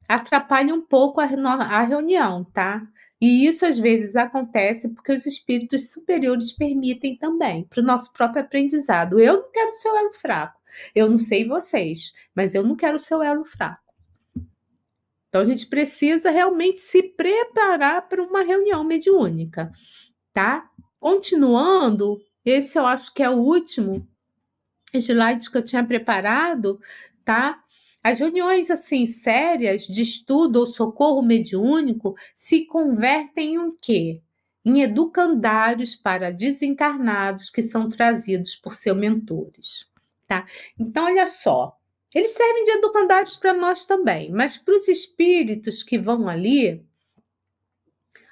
[0.08, 2.86] atrapalhem um pouco a, a reunião, tá?
[3.20, 8.42] E isso às vezes acontece porque os espíritos superiores permitem também, para o nosso próprio
[8.42, 9.18] aprendizado.
[9.18, 10.60] Eu não quero ser o elo fraco.
[10.94, 13.82] Eu não sei vocês, mas eu não quero ser o elo fraco.
[15.28, 19.70] Então a gente precisa realmente se preparar para uma reunião mediúnica,
[20.32, 20.70] tá?
[20.98, 24.08] Continuando, esse eu acho que é o último
[24.94, 26.80] slide que eu tinha preparado,
[27.24, 27.62] tá?
[28.08, 34.22] As reuniões assim sérias de estudo ou socorro mediúnico se convertem em quê?
[34.64, 39.86] Em educandários para desencarnados que são trazidos por seus mentores,
[40.26, 40.46] tá?
[40.78, 41.78] Então olha só,
[42.14, 46.82] eles servem de educandários para nós também, mas para os espíritos que vão ali,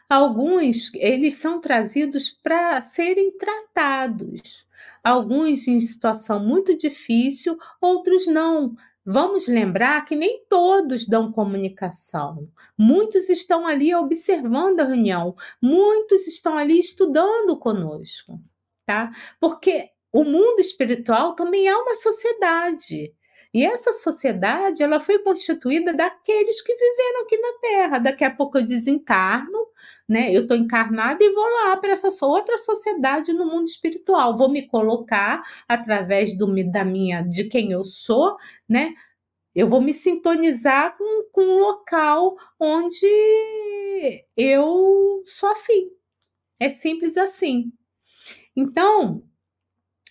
[0.08, 4.66] alguns eles são trazidos para serem tratados.
[5.04, 8.74] Alguns em situação muito difícil, outros não,
[9.08, 12.50] Vamos lembrar que nem todos dão comunicação.
[12.76, 18.40] Muitos estão ali observando a reunião, muitos estão ali estudando conosco,
[18.84, 19.12] tá?
[19.38, 23.14] Porque o mundo espiritual também é uma sociedade.
[23.56, 27.98] E essa sociedade, ela foi constituída daqueles que viveram aqui na Terra.
[27.98, 29.58] Daqui a pouco eu desencarno,
[30.06, 30.30] né?
[30.30, 34.36] Eu estou encarnada e vou lá para essa outra sociedade no mundo espiritual.
[34.36, 38.36] Vou me colocar através do, da minha, de quem eu sou,
[38.68, 38.92] né?
[39.54, 43.06] Eu vou me sintonizar com, com um local onde
[44.36, 45.88] eu sou afim.
[46.60, 47.72] É simples assim.
[48.54, 49.22] Então,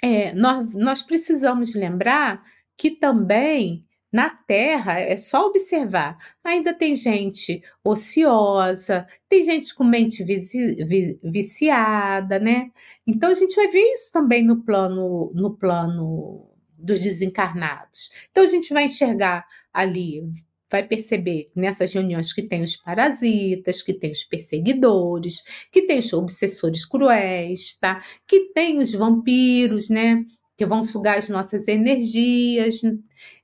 [0.01, 2.43] é, nós, nós precisamos lembrar
[2.77, 6.17] que também na Terra é só observar.
[6.41, 10.77] Ainda tem gente ociosa, tem gente com mente vici,
[11.21, 12.71] viciada, né?
[13.05, 18.09] Então a gente vai ver isso também no plano no plano dos desencarnados.
[18.31, 20.23] Então a gente vai enxergar ali,
[20.71, 26.13] vai perceber nessas reuniões que tem os parasitas, que tem os perseguidores, que tem os
[26.13, 28.01] obsessores cruéis, tá?
[28.25, 30.23] Que tem os vampiros, né?
[30.57, 32.81] Que vão sugar as nossas energias.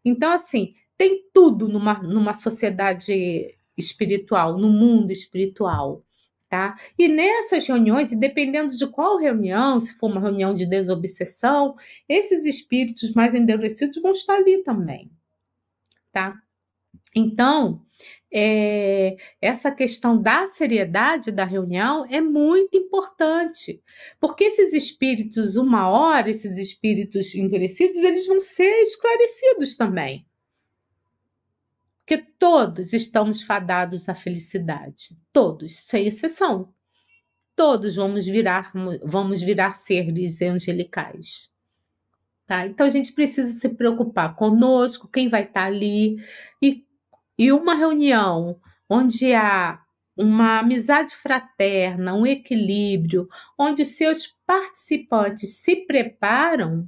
[0.04, 6.04] Então, assim, tem tudo numa, numa sociedade espiritual, no mundo espiritual.
[6.48, 6.78] Tá?
[7.00, 11.78] E nessas reuniões, e dependendo de qual reunião, se for uma reunião de desobsessão,
[12.10, 15.10] esses espíritos mais endurecidos vão estar ali também,
[16.12, 16.38] tá?
[17.16, 17.82] Então,
[18.34, 23.84] é, essa questão da seriedade da reunião é muito importante,
[24.20, 30.26] porque esses espíritos, uma hora, esses espíritos endurecidos, eles vão ser esclarecidos também.
[32.00, 36.74] Porque todos estamos fadados à felicidade, todos, sem exceção.
[37.56, 38.72] todos vamos virar,
[39.04, 41.52] vamos virar seres angelicais.
[42.48, 42.66] Tá?
[42.66, 46.18] Então a gente precisa se preocupar conosco, quem vai estar ali.
[46.62, 46.86] E,
[47.42, 49.82] e uma reunião onde há
[50.16, 53.28] uma amizade fraterna, um equilíbrio,
[53.58, 56.88] onde seus participantes se preparam,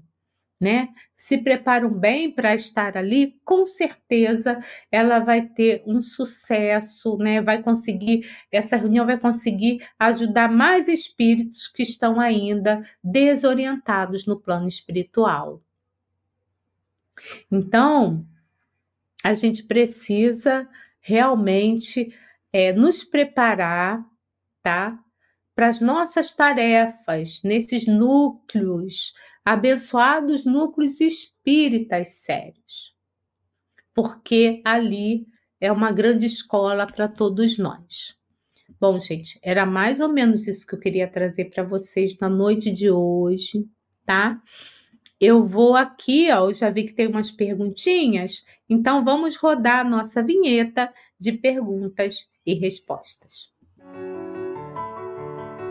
[0.61, 0.89] né?
[1.17, 7.41] Se preparam bem para estar ali, com certeza ela vai ter um sucesso, né?
[7.41, 14.67] Vai conseguir, essa reunião vai conseguir ajudar mais espíritos que estão ainda desorientados no plano
[14.67, 15.63] espiritual.
[17.51, 18.23] Então,
[19.23, 20.69] a gente precisa
[20.99, 22.13] realmente
[22.51, 24.05] é, nos preparar,
[24.61, 24.99] tá?
[25.55, 29.13] Para as nossas tarefas nesses núcleos,
[29.45, 32.93] abençoados núcleos espíritas sérios.
[33.93, 35.25] Porque ali
[35.61, 38.17] é uma grande escola para todos nós.
[38.79, 42.71] Bom, gente, era mais ou menos isso que eu queria trazer para vocês na noite
[42.71, 43.65] de hoje,
[44.05, 44.41] tá?
[45.25, 49.83] Eu vou aqui, ó, eu já vi que tem umas perguntinhas, então vamos rodar a
[49.89, 53.49] nossa vinheta de perguntas e respostas.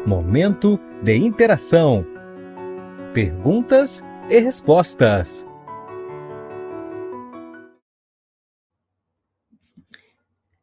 [0.06, 2.02] Momento de interação.
[3.12, 5.46] Perguntas e respostas.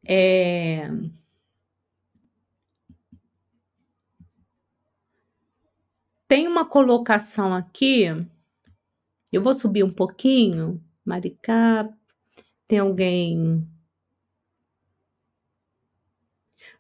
[0.04, 0.90] É...
[6.28, 8.08] Tem uma colocação aqui.
[9.32, 10.84] Eu vou subir um pouquinho.
[11.06, 11.90] Maricá,
[12.68, 13.68] tem alguém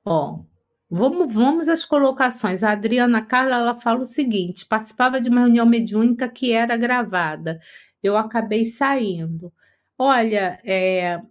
[0.05, 0.43] Ó,
[0.89, 2.63] vamos, vamos às colocações.
[2.63, 7.59] A Adriana Carla ela fala o seguinte: participava de uma reunião mediúnica que era gravada.
[8.01, 9.53] Eu acabei saindo.
[9.97, 11.21] Olha, é,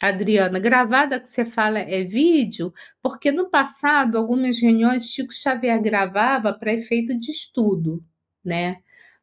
[0.00, 6.52] Adriana, gravada que você fala é vídeo, porque no passado, algumas reuniões, Chico Xavier gravava
[6.54, 8.04] para efeito de estudo,
[8.44, 8.78] né?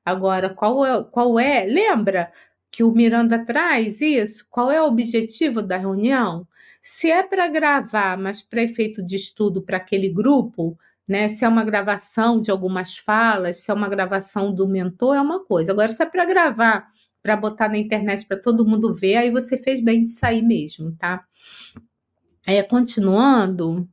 [0.06, 1.66] Agora, qual é, qual é?
[1.66, 2.32] Lembra
[2.72, 4.46] que o Miranda traz isso?
[4.50, 6.48] Qual é o objetivo da reunião?
[6.82, 10.78] Se é para gravar, mas para efeito de estudo para aquele grupo,
[11.08, 11.30] né?
[11.30, 15.44] Se é uma gravação de algumas falas, se é uma gravação do mentor, é uma
[15.46, 15.72] coisa.
[15.72, 16.88] Agora, se é para gravar,
[17.22, 20.96] para botar na internet para todo mundo ver, aí você fez bem de sair mesmo,
[20.98, 21.24] tá?
[22.48, 23.88] É, continuando,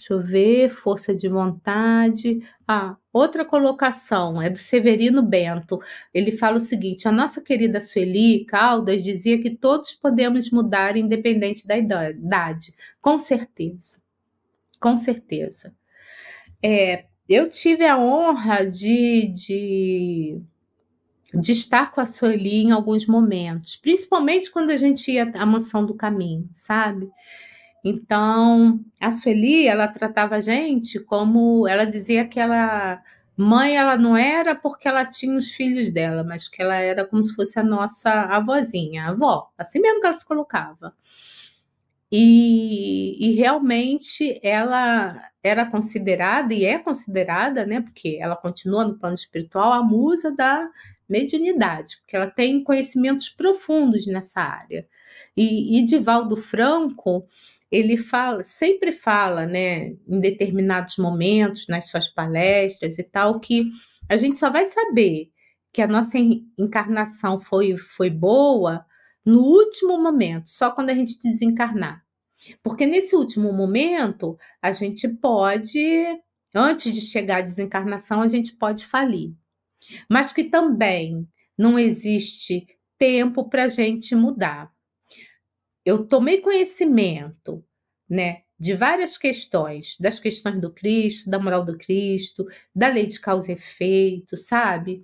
[0.00, 2.40] Deixa eu ver, força de vontade.
[2.66, 5.80] Ah, outra colocação é do Severino Bento.
[6.12, 11.66] Ele fala o seguinte: a nossa querida Sueli Caldas dizia que todos podemos mudar independente
[11.66, 12.74] da idade.
[13.00, 14.00] Com certeza.
[14.78, 15.74] Com certeza.
[16.62, 20.40] É, eu tive a honra de, de,
[21.34, 25.86] de estar com a Sueli em alguns momentos, principalmente quando a gente ia à mansão
[25.86, 27.08] do caminho, sabe?
[27.84, 33.02] Então, a Sueli, ela tratava a gente como ela dizia que ela
[33.36, 37.24] mãe ela não era porque ela tinha os filhos dela, mas que ela era como
[37.24, 40.94] se fosse a nossa avózinha, a avó, assim mesmo que ela se colocava.
[42.12, 49.14] E, e realmente ela era considerada e é considerada, né, porque ela continua no plano
[49.14, 50.68] espiritual, a musa da
[51.08, 54.86] mediunidade, porque ela tem conhecimentos profundos nessa área.
[55.36, 57.26] E, e Divaldo Franco,
[57.70, 63.70] ele fala, sempre fala, né, em determinados momentos, nas suas palestras e tal, que
[64.08, 65.30] a gente só vai saber
[65.72, 66.18] que a nossa
[66.58, 68.84] encarnação foi, foi boa
[69.24, 72.02] no último momento, só quando a gente desencarnar.
[72.62, 76.04] Porque nesse último momento, a gente pode,
[76.54, 79.32] antes de chegar à desencarnação, a gente pode falir.
[80.10, 82.66] Mas que também não existe
[82.98, 84.72] tempo para a gente mudar
[85.90, 87.64] eu tomei conhecimento,
[88.08, 93.18] né, de várias questões, das questões do Cristo, da moral do Cristo, da lei de
[93.18, 95.02] causa e efeito, sabe?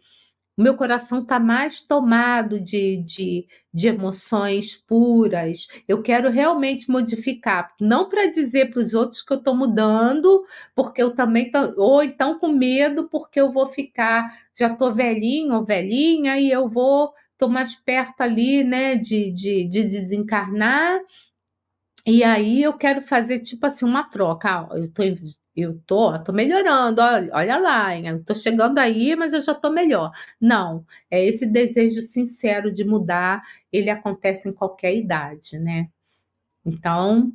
[0.57, 5.67] O meu coração está mais tomado de, de, de emoções puras.
[5.87, 11.03] Eu quero realmente modificar, não para dizer para os outros que eu estou mudando, porque
[11.03, 16.39] eu também ou então com medo, porque eu vou ficar, já estou velhinho ou velhinha
[16.39, 21.01] e eu vou estou mais perto ali, né, de, de, de desencarnar,
[22.07, 24.69] e aí eu quero fazer tipo assim uma troca.
[24.73, 25.03] eu tô,
[25.57, 29.71] eu tô, tô melhorando, olha, olha lá, eu tô chegando aí, mas eu já tô
[29.71, 30.13] melhor.
[30.41, 35.89] Não, é esse desejo sincero de mudar, ele acontece em qualquer idade, né?
[36.65, 37.33] Então,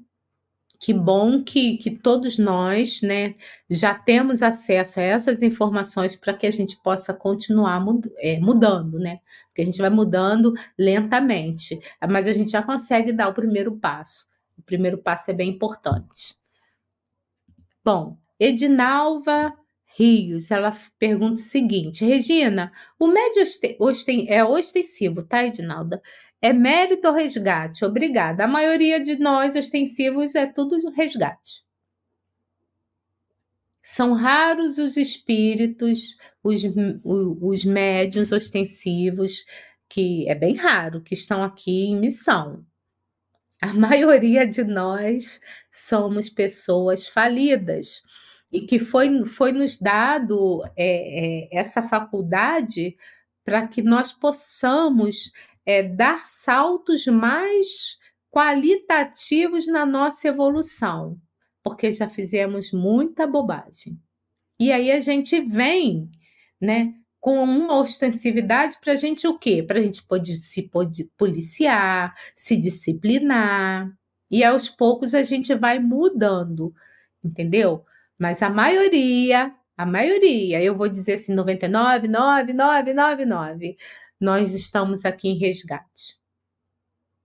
[0.81, 3.35] que bom que, que todos nós né,
[3.69, 8.97] já temos acesso a essas informações para que a gente possa continuar mud é, mudando,
[8.97, 9.19] né?
[9.47, 11.79] Porque a gente vai mudando lentamente,
[12.09, 14.27] mas a gente já consegue dar o primeiro passo.
[14.57, 16.35] O primeiro passo é bem importante.
[17.85, 19.53] Bom, Edinalva
[19.95, 23.43] Rios, ela pergunta o seguinte: Regina, o médio
[24.27, 26.01] é ostensivo, tá, Edinalda?
[26.41, 27.85] É mérito ou resgate?
[27.85, 28.45] Obrigada.
[28.45, 31.63] A maioria de nós ostensivos é tudo resgate.
[33.81, 36.61] São raros os espíritos, os,
[37.03, 39.45] os médiuns ostensivos,
[39.89, 42.65] que é bem raro, que estão aqui em missão.
[43.61, 45.39] A maioria de nós
[45.71, 48.01] somos pessoas falidas
[48.51, 52.97] e que foi, foi nos dado é, é, essa faculdade
[53.43, 55.31] para que nós possamos
[55.65, 57.97] é, dar saltos mais
[58.31, 61.19] qualitativos na nossa evolução,
[61.63, 63.99] porque já fizemos muita bobagem.
[64.59, 66.09] E aí a gente vem,
[66.59, 69.61] né, com uma ostensividade para a gente o quê?
[69.61, 70.71] Para a gente poder se
[71.17, 73.91] policiar, se disciplinar.
[74.29, 76.73] E aos poucos a gente vai mudando,
[77.23, 77.85] entendeu?
[78.17, 83.75] Mas a maioria, a maioria, eu vou dizer assim, 99,9999,
[84.21, 86.19] nós estamos aqui em resgate.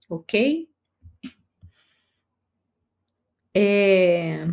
[0.08, 0.68] Ok?
[3.54, 4.46] É...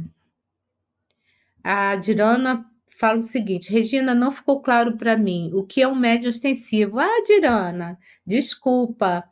[1.64, 5.96] A Dirana fala o seguinte: Regina, não ficou claro para mim o que é um
[5.96, 7.00] médio ostensivo.
[7.00, 9.24] Ah, Dirana, desculpa.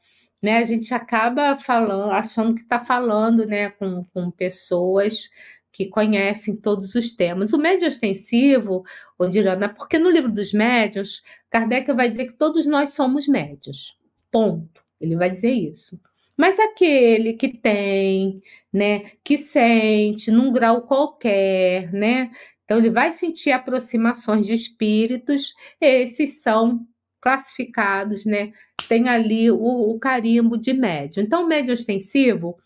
[0.42, 5.30] Né, a gente acaba falando, achando que está falando né, com, com pessoas
[5.72, 7.54] que conhecem todos os temas.
[7.54, 8.84] O médio ostensivo,
[9.18, 13.98] Odirana, porque no livro dos médios, Kardec vai dizer que todos nós somos médios.
[14.32, 14.82] Ponto.
[15.00, 16.00] Ele vai dizer isso.
[16.38, 18.42] Mas aquele que tem,
[18.72, 22.32] né, que sente num grau qualquer, né?
[22.64, 26.86] Então ele vai sentir aproximações de espíritos, esses são
[27.22, 28.52] classificados, né?
[28.90, 31.22] Tem ali o, o carimbo de médio.
[31.22, 32.58] Então, o médio ostensivo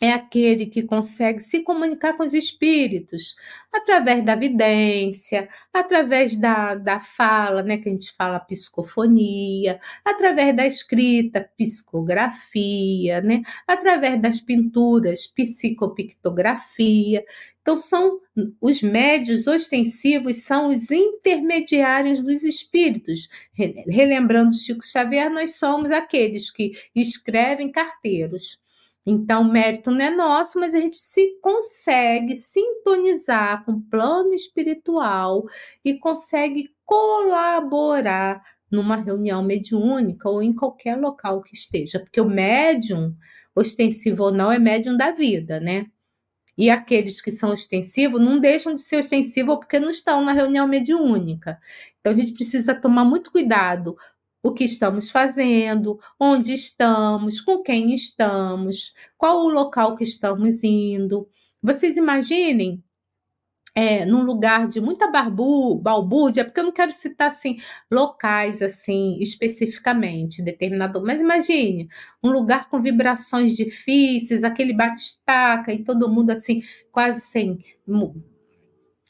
[0.00, 3.34] é aquele que consegue se comunicar com os espíritos
[3.72, 10.66] através da vidência, através da, da fala, né, que a gente fala psicofonia, através da
[10.66, 17.24] escrita, psicografia, né, através das pinturas, psicopictografia.
[17.62, 18.20] Então, são
[18.60, 23.28] os médios ostensivos, são os intermediários dos espíritos.
[23.88, 28.60] Relembrando Chico Xavier, nós somos aqueles que escrevem carteiros
[29.06, 34.34] então, o mérito não é nosso, mas a gente se consegue sintonizar com o plano
[34.34, 35.44] espiritual
[35.84, 43.14] e consegue colaborar numa reunião mediúnica ou em qualquer local que esteja, porque o médium,
[43.54, 45.86] ostensivo ou não, é médium da vida, né?
[46.58, 50.66] E aqueles que são ostensivos não deixam de ser ostensivos porque não estão na reunião
[50.66, 51.60] mediúnica.
[52.00, 53.96] Então a gente precisa tomar muito cuidado
[54.42, 61.28] o que estamos fazendo, onde estamos, com quem estamos, qual o local que estamos indo.
[61.62, 62.82] Vocês imaginem
[63.76, 67.58] é, num lugar de muita barbu, balbúrdia, porque eu não quero citar assim
[67.90, 71.88] locais assim especificamente determinado, mas imagine
[72.22, 77.58] um lugar com vibrações difíceis, aquele batistaca e todo mundo assim quase sem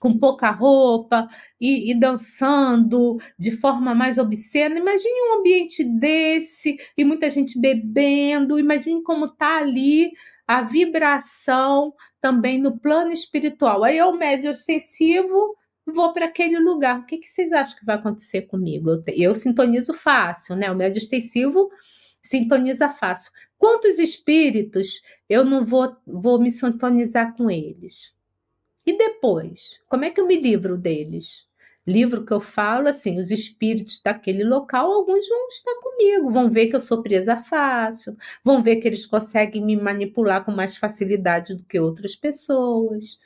[0.06, 1.28] com pouca roupa
[1.60, 4.78] e, e, dançando de forma mais obscena.
[4.78, 8.56] Imagine um ambiente desse e muita gente bebendo.
[8.56, 10.12] Imagine como tá ali
[10.46, 13.82] a vibração também no plano espiritual.
[13.82, 17.00] Aí eu, médio ostensivo, vou para aquele lugar.
[17.00, 18.90] O que, que, vocês acham que vai acontecer comigo?
[18.90, 20.70] Eu, eu sintonizo fácil, né?
[20.70, 21.68] O médio ostensivo
[22.22, 23.32] sintoniza fácil.
[23.58, 28.15] Quantos espíritos eu não vou, vou me sintonizar com eles?
[28.86, 31.46] E depois, como é que eu me livro deles?
[31.86, 36.68] Livro que eu falo assim, os espíritos daquele local, alguns vão estar comigo, vão ver
[36.68, 41.54] que eu sou presa fácil, vão ver que eles conseguem me manipular com mais facilidade
[41.54, 43.18] do que outras pessoas.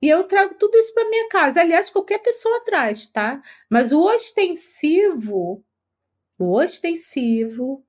[0.00, 1.60] E eu trago tudo isso para minha casa.
[1.60, 3.42] Aliás, qualquer pessoa traz, tá?
[3.70, 5.64] Mas o ostensivo,
[6.38, 7.84] o ostensivo,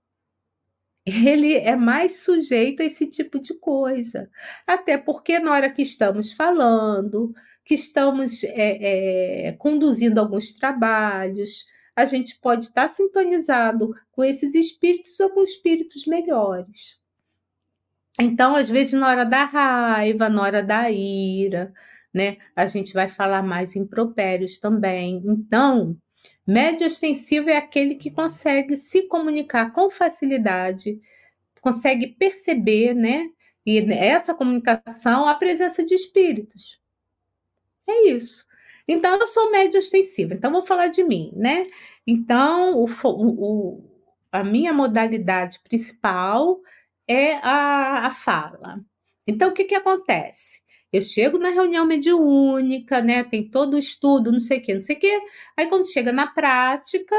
[1.06, 4.30] ele é mais sujeito a esse tipo de coisa.
[4.66, 7.34] Até porque na hora que estamos falando,
[7.64, 15.20] que estamos é, é, conduzindo alguns trabalhos, a gente pode estar sintonizado com esses espíritos
[15.20, 17.00] ou com espíritos melhores.
[18.20, 21.74] Então, às vezes, na hora da raiva, na hora da ira,
[22.14, 25.22] né, a gente vai falar mais impropérios também.
[25.26, 25.98] Então,
[26.46, 31.00] Médio ostensivo é aquele que consegue se comunicar com facilidade,
[31.60, 33.30] consegue perceber, né?
[33.66, 36.80] E essa comunicação, a presença de espíritos.
[37.88, 38.46] É isso.
[38.88, 40.36] Então, eu sou médio ostensiva.
[40.36, 41.64] Então, vou falar de mim, né?
[42.06, 43.84] Então, o, o,
[44.32, 46.62] a minha modalidade principal
[47.08, 48.80] é a, a fala.
[49.26, 50.62] Então, o que, que acontece?
[50.96, 53.22] Eu chego na reunião mediúnica, né?
[53.22, 55.20] Tem todo o estudo, não sei o quê, não sei o quê.
[55.58, 57.14] Aí quando chega na prática,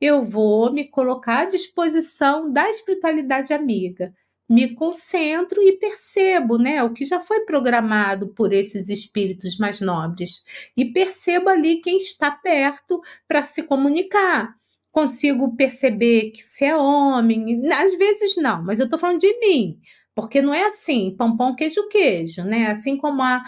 [0.00, 4.12] eu vou me colocar à disposição da espiritualidade amiga.
[4.48, 10.42] Me concentro e percebo, né, o que já foi programado por esses espíritos mais nobres
[10.76, 14.56] e percebo ali quem está perto para se comunicar
[14.90, 19.78] consigo perceber que se é homem, às vezes não, mas eu estou falando de mim,
[20.14, 22.66] porque não é assim, pão, pão, queijo, queijo, né?
[22.66, 23.42] Assim como há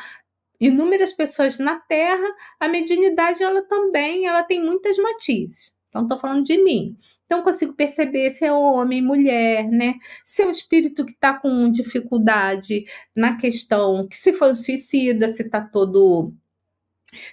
[0.60, 2.26] inúmeras pessoas na Terra,
[2.60, 5.72] a mediunidade, ela também, ela tem muitas matizes.
[5.88, 6.96] Então, estou falando de mim.
[7.26, 9.94] Então, consigo perceber se é homem, mulher, né?
[10.24, 12.84] Se é um espírito que está com dificuldade
[13.16, 16.32] na questão, que se for um suicida, se está todo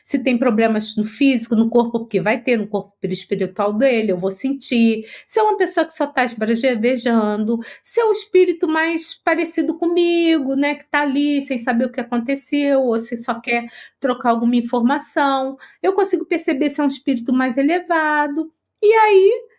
[0.03, 4.17] se tem problemas no físico, no corpo, porque vai ter no corpo espiritual dele, eu
[4.17, 5.05] vou sentir.
[5.27, 10.55] Se é uma pessoa que só está esbravejando, se é um espírito mais parecido comigo,
[10.55, 13.67] né, que está ali sem saber o que aconteceu, ou se só quer
[13.99, 18.53] trocar alguma informação, eu consigo perceber se é um espírito mais elevado.
[18.81, 19.49] E aí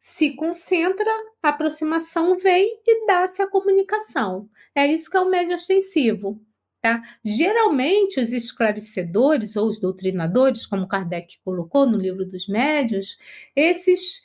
[0.00, 1.10] se concentra,
[1.42, 4.48] a aproximação vem e dá-se a comunicação.
[4.74, 6.40] É isso que é o médio ostensivo.
[6.82, 7.00] Tá?
[7.24, 13.16] Geralmente, os esclarecedores ou os doutrinadores, como Kardec colocou no livro dos médios,
[13.54, 14.20] esses,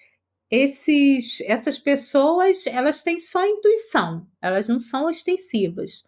[0.49, 6.03] esses, essas pessoas elas têm só intuição, elas não são ostensivas.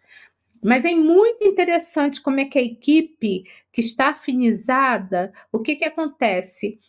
[0.60, 5.84] Mas é muito interessante como é que a equipe que está afinizada, o que, que
[5.84, 6.80] acontece?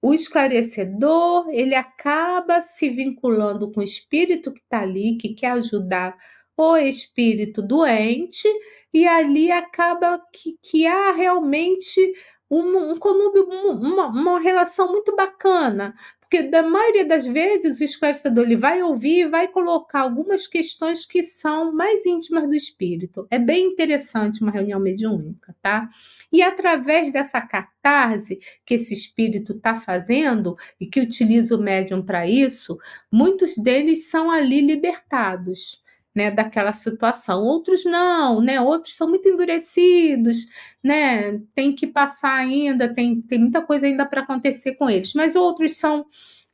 [0.00, 6.16] O esclarecedor ele acaba se vinculando com o espírito que está ali, que quer ajudar
[6.56, 8.48] o espírito doente,
[8.92, 12.12] e ali acaba que, que há realmente
[12.50, 15.94] um, um conúbio, uma, uma relação muito bacana,
[16.30, 21.04] porque da maioria das vezes o esclarecedor ele vai ouvir e vai colocar algumas questões
[21.04, 23.26] que são mais íntimas do espírito.
[23.32, 25.88] É bem interessante uma reunião mediúnica, tá?
[26.32, 32.28] E através dessa catarse que esse espírito está fazendo e que utiliza o médium para
[32.28, 32.78] isso,
[33.10, 35.82] muitos deles são ali libertados
[36.14, 37.42] né, daquela situação.
[37.44, 38.60] Outros não, né?
[38.60, 40.46] Outros são muito endurecidos,
[40.82, 41.40] né?
[41.54, 45.14] Tem que passar ainda, tem, tem muita coisa ainda para acontecer com eles.
[45.14, 46.06] Mas outros são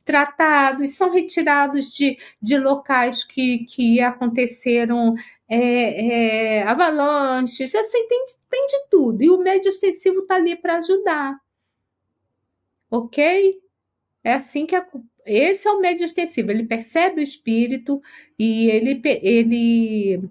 [0.05, 5.15] tratados, são retirados de, de locais que, que aconteceram
[5.49, 9.21] é, é, avalanches, assim, tem, tem de tudo.
[9.21, 11.37] E o médio ostensivo está ali para ajudar.
[12.89, 13.59] Ok?
[14.23, 14.85] É assim que a,
[15.27, 18.01] esse é o médio extensivo, ele percebe o espírito
[18.39, 20.29] e ele, ele,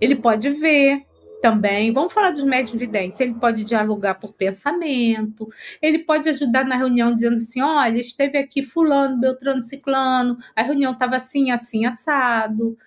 [0.00, 1.06] ele pode ver
[1.44, 1.92] também.
[1.92, 3.20] Vamos falar dos médios videntes.
[3.20, 5.46] Ele pode dialogar por pensamento,
[5.82, 10.92] ele pode ajudar na reunião dizendo assim: olha, esteve aqui fulano, Beltrano, Ciclano, a reunião
[10.92, 12.78] estava assim, assim, assado.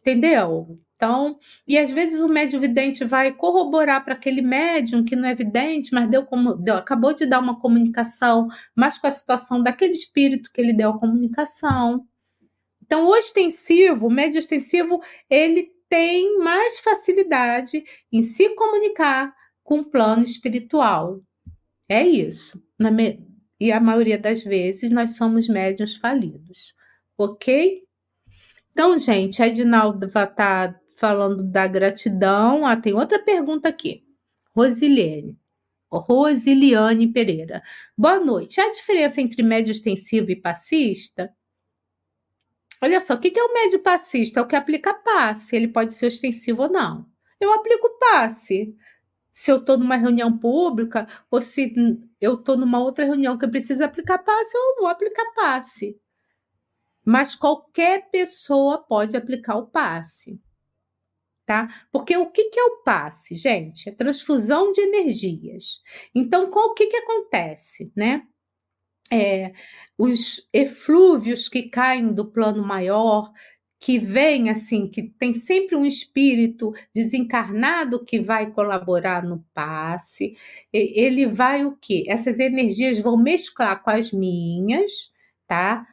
[0.00, 0.76] Entendeu?
[1.02, 1.36] Então,
[1.66, 5.92] e às vezes o médium vidente vai corroborar para aquele médium que não é vidente,
[5.92, 10.48] mas deu como deu, acabou de dar uma comunicação, mas com a situação daquele espírito
[10.52, 12.06] que ele deu a comunicação.
[12.80, 17.82] Então, o ostensivo, o médium ostensivo, ele tem mais facilidade
[18.12, 19.34] em se comunicar
[19.64, 21.20] com o plano espiritual.
[21.88, 22.62] É isso.
[23.58, 26.76] E a maioria das vezes nós somos médiums falidos.
[27.18, 27.82] Ok?
[28.70, 32.64] Então, gente, a Edinaldo vai estar tá falando da gratidão.
[32.64, 34.06] Ah, tem outra pergunta aqui.
[34.54, 35.36] Rosiliane.
[35.90, 37.60] Rosiliane Pereira.
[37.98, 38.60] Boa noite.
[38.60, 41.34] Há diferença entre médio extensivo e passista?
[42.80, 44.38] Olha só, o que é o médio passista?
[44.38, 45.56] É o que aplica passe.
[45.56, 47.04] Ele pode ser extensivo ou não.
[47.40, 48.72] Eu aplico passe.
[49.32, 51.74] Se eu estou numa reunião pública ou se
[52.20, 56.00] eu estou numa outra reunião que eu preciso aplicar passe, eu vou aplicar passe.
[57.04, 60.40] Mas qualquer pessoa pode aplicar o passe
[61.52, 61.68] tá?
[61.92, 63.86] Porque o que, que é o passe, gente?
[63.86, 65.82] É transfusão de energias.
[66.14, 68.22] Então, qual, o que, que acontece, né?
[69.12, 69.52] É,
[69.98, 73.30] os eflúvios que caem do plano maior,
[73.78, 80.34] que vem assim, que tem sempre um espírito desencarnado que vai colaborar no passe,
[80.72, 82.04] ele vai o quê?
[82.08, 85.12] Essas energias vão mesclar com as minhas,
[85.46, 85.86] tá?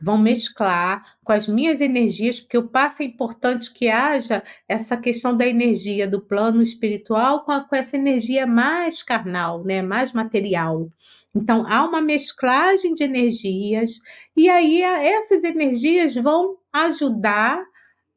[0.00, 5.36] Vão mesclar com as minhas energias, porque o passo é importante que haja essa questão
[5.36, 10.90] da energia do plano espiritual com, a, com essa energia mais carnal, né, mais material.
[11.34, 14.00] Então há uma mesclagem de energias
[14.36, 17.64] e aí essas energias vão ajudar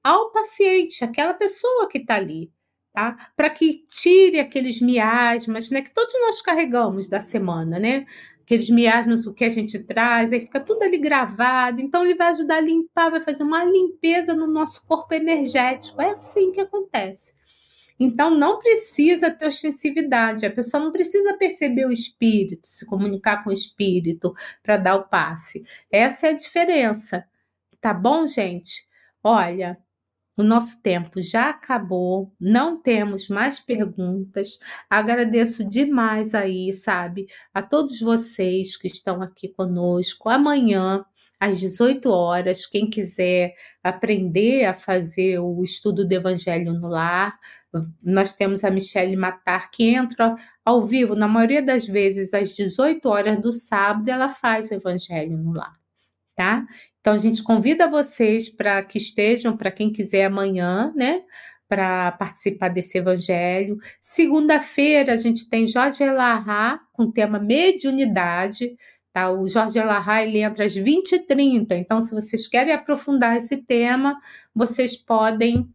[0.04, 2.52] ao paciente, aquela pessoa que está ali,
[2.94, 3.32] tá?
[3.36, 8.06] Para que tire aqueles miasmas, né, que todos nós carregamos da semana, né?
[8.50, 11.80] Aqueles miasmas, o que a gente traz, aí fica tudo ali gravado.
[11.80, 16.02] Então, ele vai ajudar a limpar, vai fazer uma limpeza no nosso corpo energético.
[16.02, 17.38] É assim que acontece.
[18.00, 23.50] Então não precisa ter ostensividade, a pessoa não precisa perceber o espírito, se comunicar com
[23.50, 24.34] o espírito
[24.64, 25.66] para dar o passe.
[25.91, 27.26] Essa é a diferença.
[27.82, 28.88] Tá bom, gente?
[29.22, 29.78] Olha,
[30.40, 34.58] o nosso tempo já acabou, não temos mais perguntas.
[34.90, 40.30] Agradeço demais aí, sabe, a todos vocês que estão aqui conosco.
[40.30, 41.04] Amanhã,
[41.38, 47.38] às 18 horas, quem quiser aprender a fazer o estudo do Evangelho no lar,
[48.02, 53.06] nós temos a Michelle Matar, que entra ao vivo, na maioria das vezes, às 18
[53.10, 55.79] horas do sábado, ela faz o Evangelho no lar,
[56.40, 56.66] tá?
[57.02, 61.22] Então, a gente convida vocês para que estejam, para quem quiser amanhã, né?
[61.68, 63.78] Para participar desse evangelho.
[64.02, 68.74] Segunda-feira, a gente tem Jorge Elahá com o tema mediunidade.
[69.12, 69.30] Tá?
[69.30, 71.74] O Jorge Elahá ele entra às 20h30.
[71.74, 74.18] Então, se vocês querem aprofundar esse tema,
[74.56, 75.70] vocês podem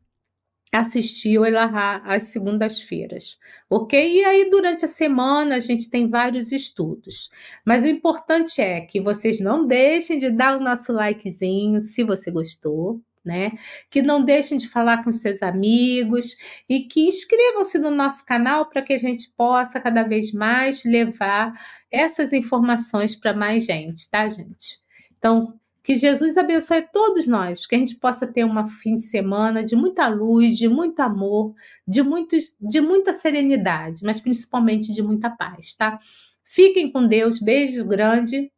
[0.72, 3.38] assistir o Elahá às segundas-feiras,
[3.70, 4.20] ok?
[4.20, 7.30] E aí, durante a semana, a gente tem vários estudos.
[7.64, 12.30] Mas o importante é que vocês não deixem de dar o nosso likezinho, se você
[12.30, 13.52] gostou, né?
[13.90, 16.36] Que não deixem de falar com seus amigos
[16.68, 21.52] e que inscrevam-se no nosso canal para que a gente possa cada vez mais levar
[21.90, 24.80] essas informações para mais gente, tá, gente?
[25.16, 29.62] Então, que Jesus abençoe todos nós, que a gente possa ter um fim de semana
[29.62, 31.54] de muita luz, de muito amor,
[31.86, 35.98] de, muitos, de muita serenidade, mas principalmente de muita paz, tá?
[36.42, 38.50] Fiquem com Deus, beijo grande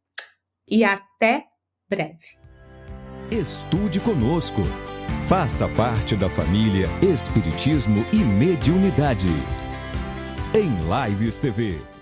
[0.65, 1.45] e até
[1.89, 2.37] breve.
[3.29, 4.61] Estude conosco.
[5.27, 9.27] Faça parte da família Espiritismo e Mediunidade.
[10.53, 10.71] Em
[11.09, 11.96] Lives TV.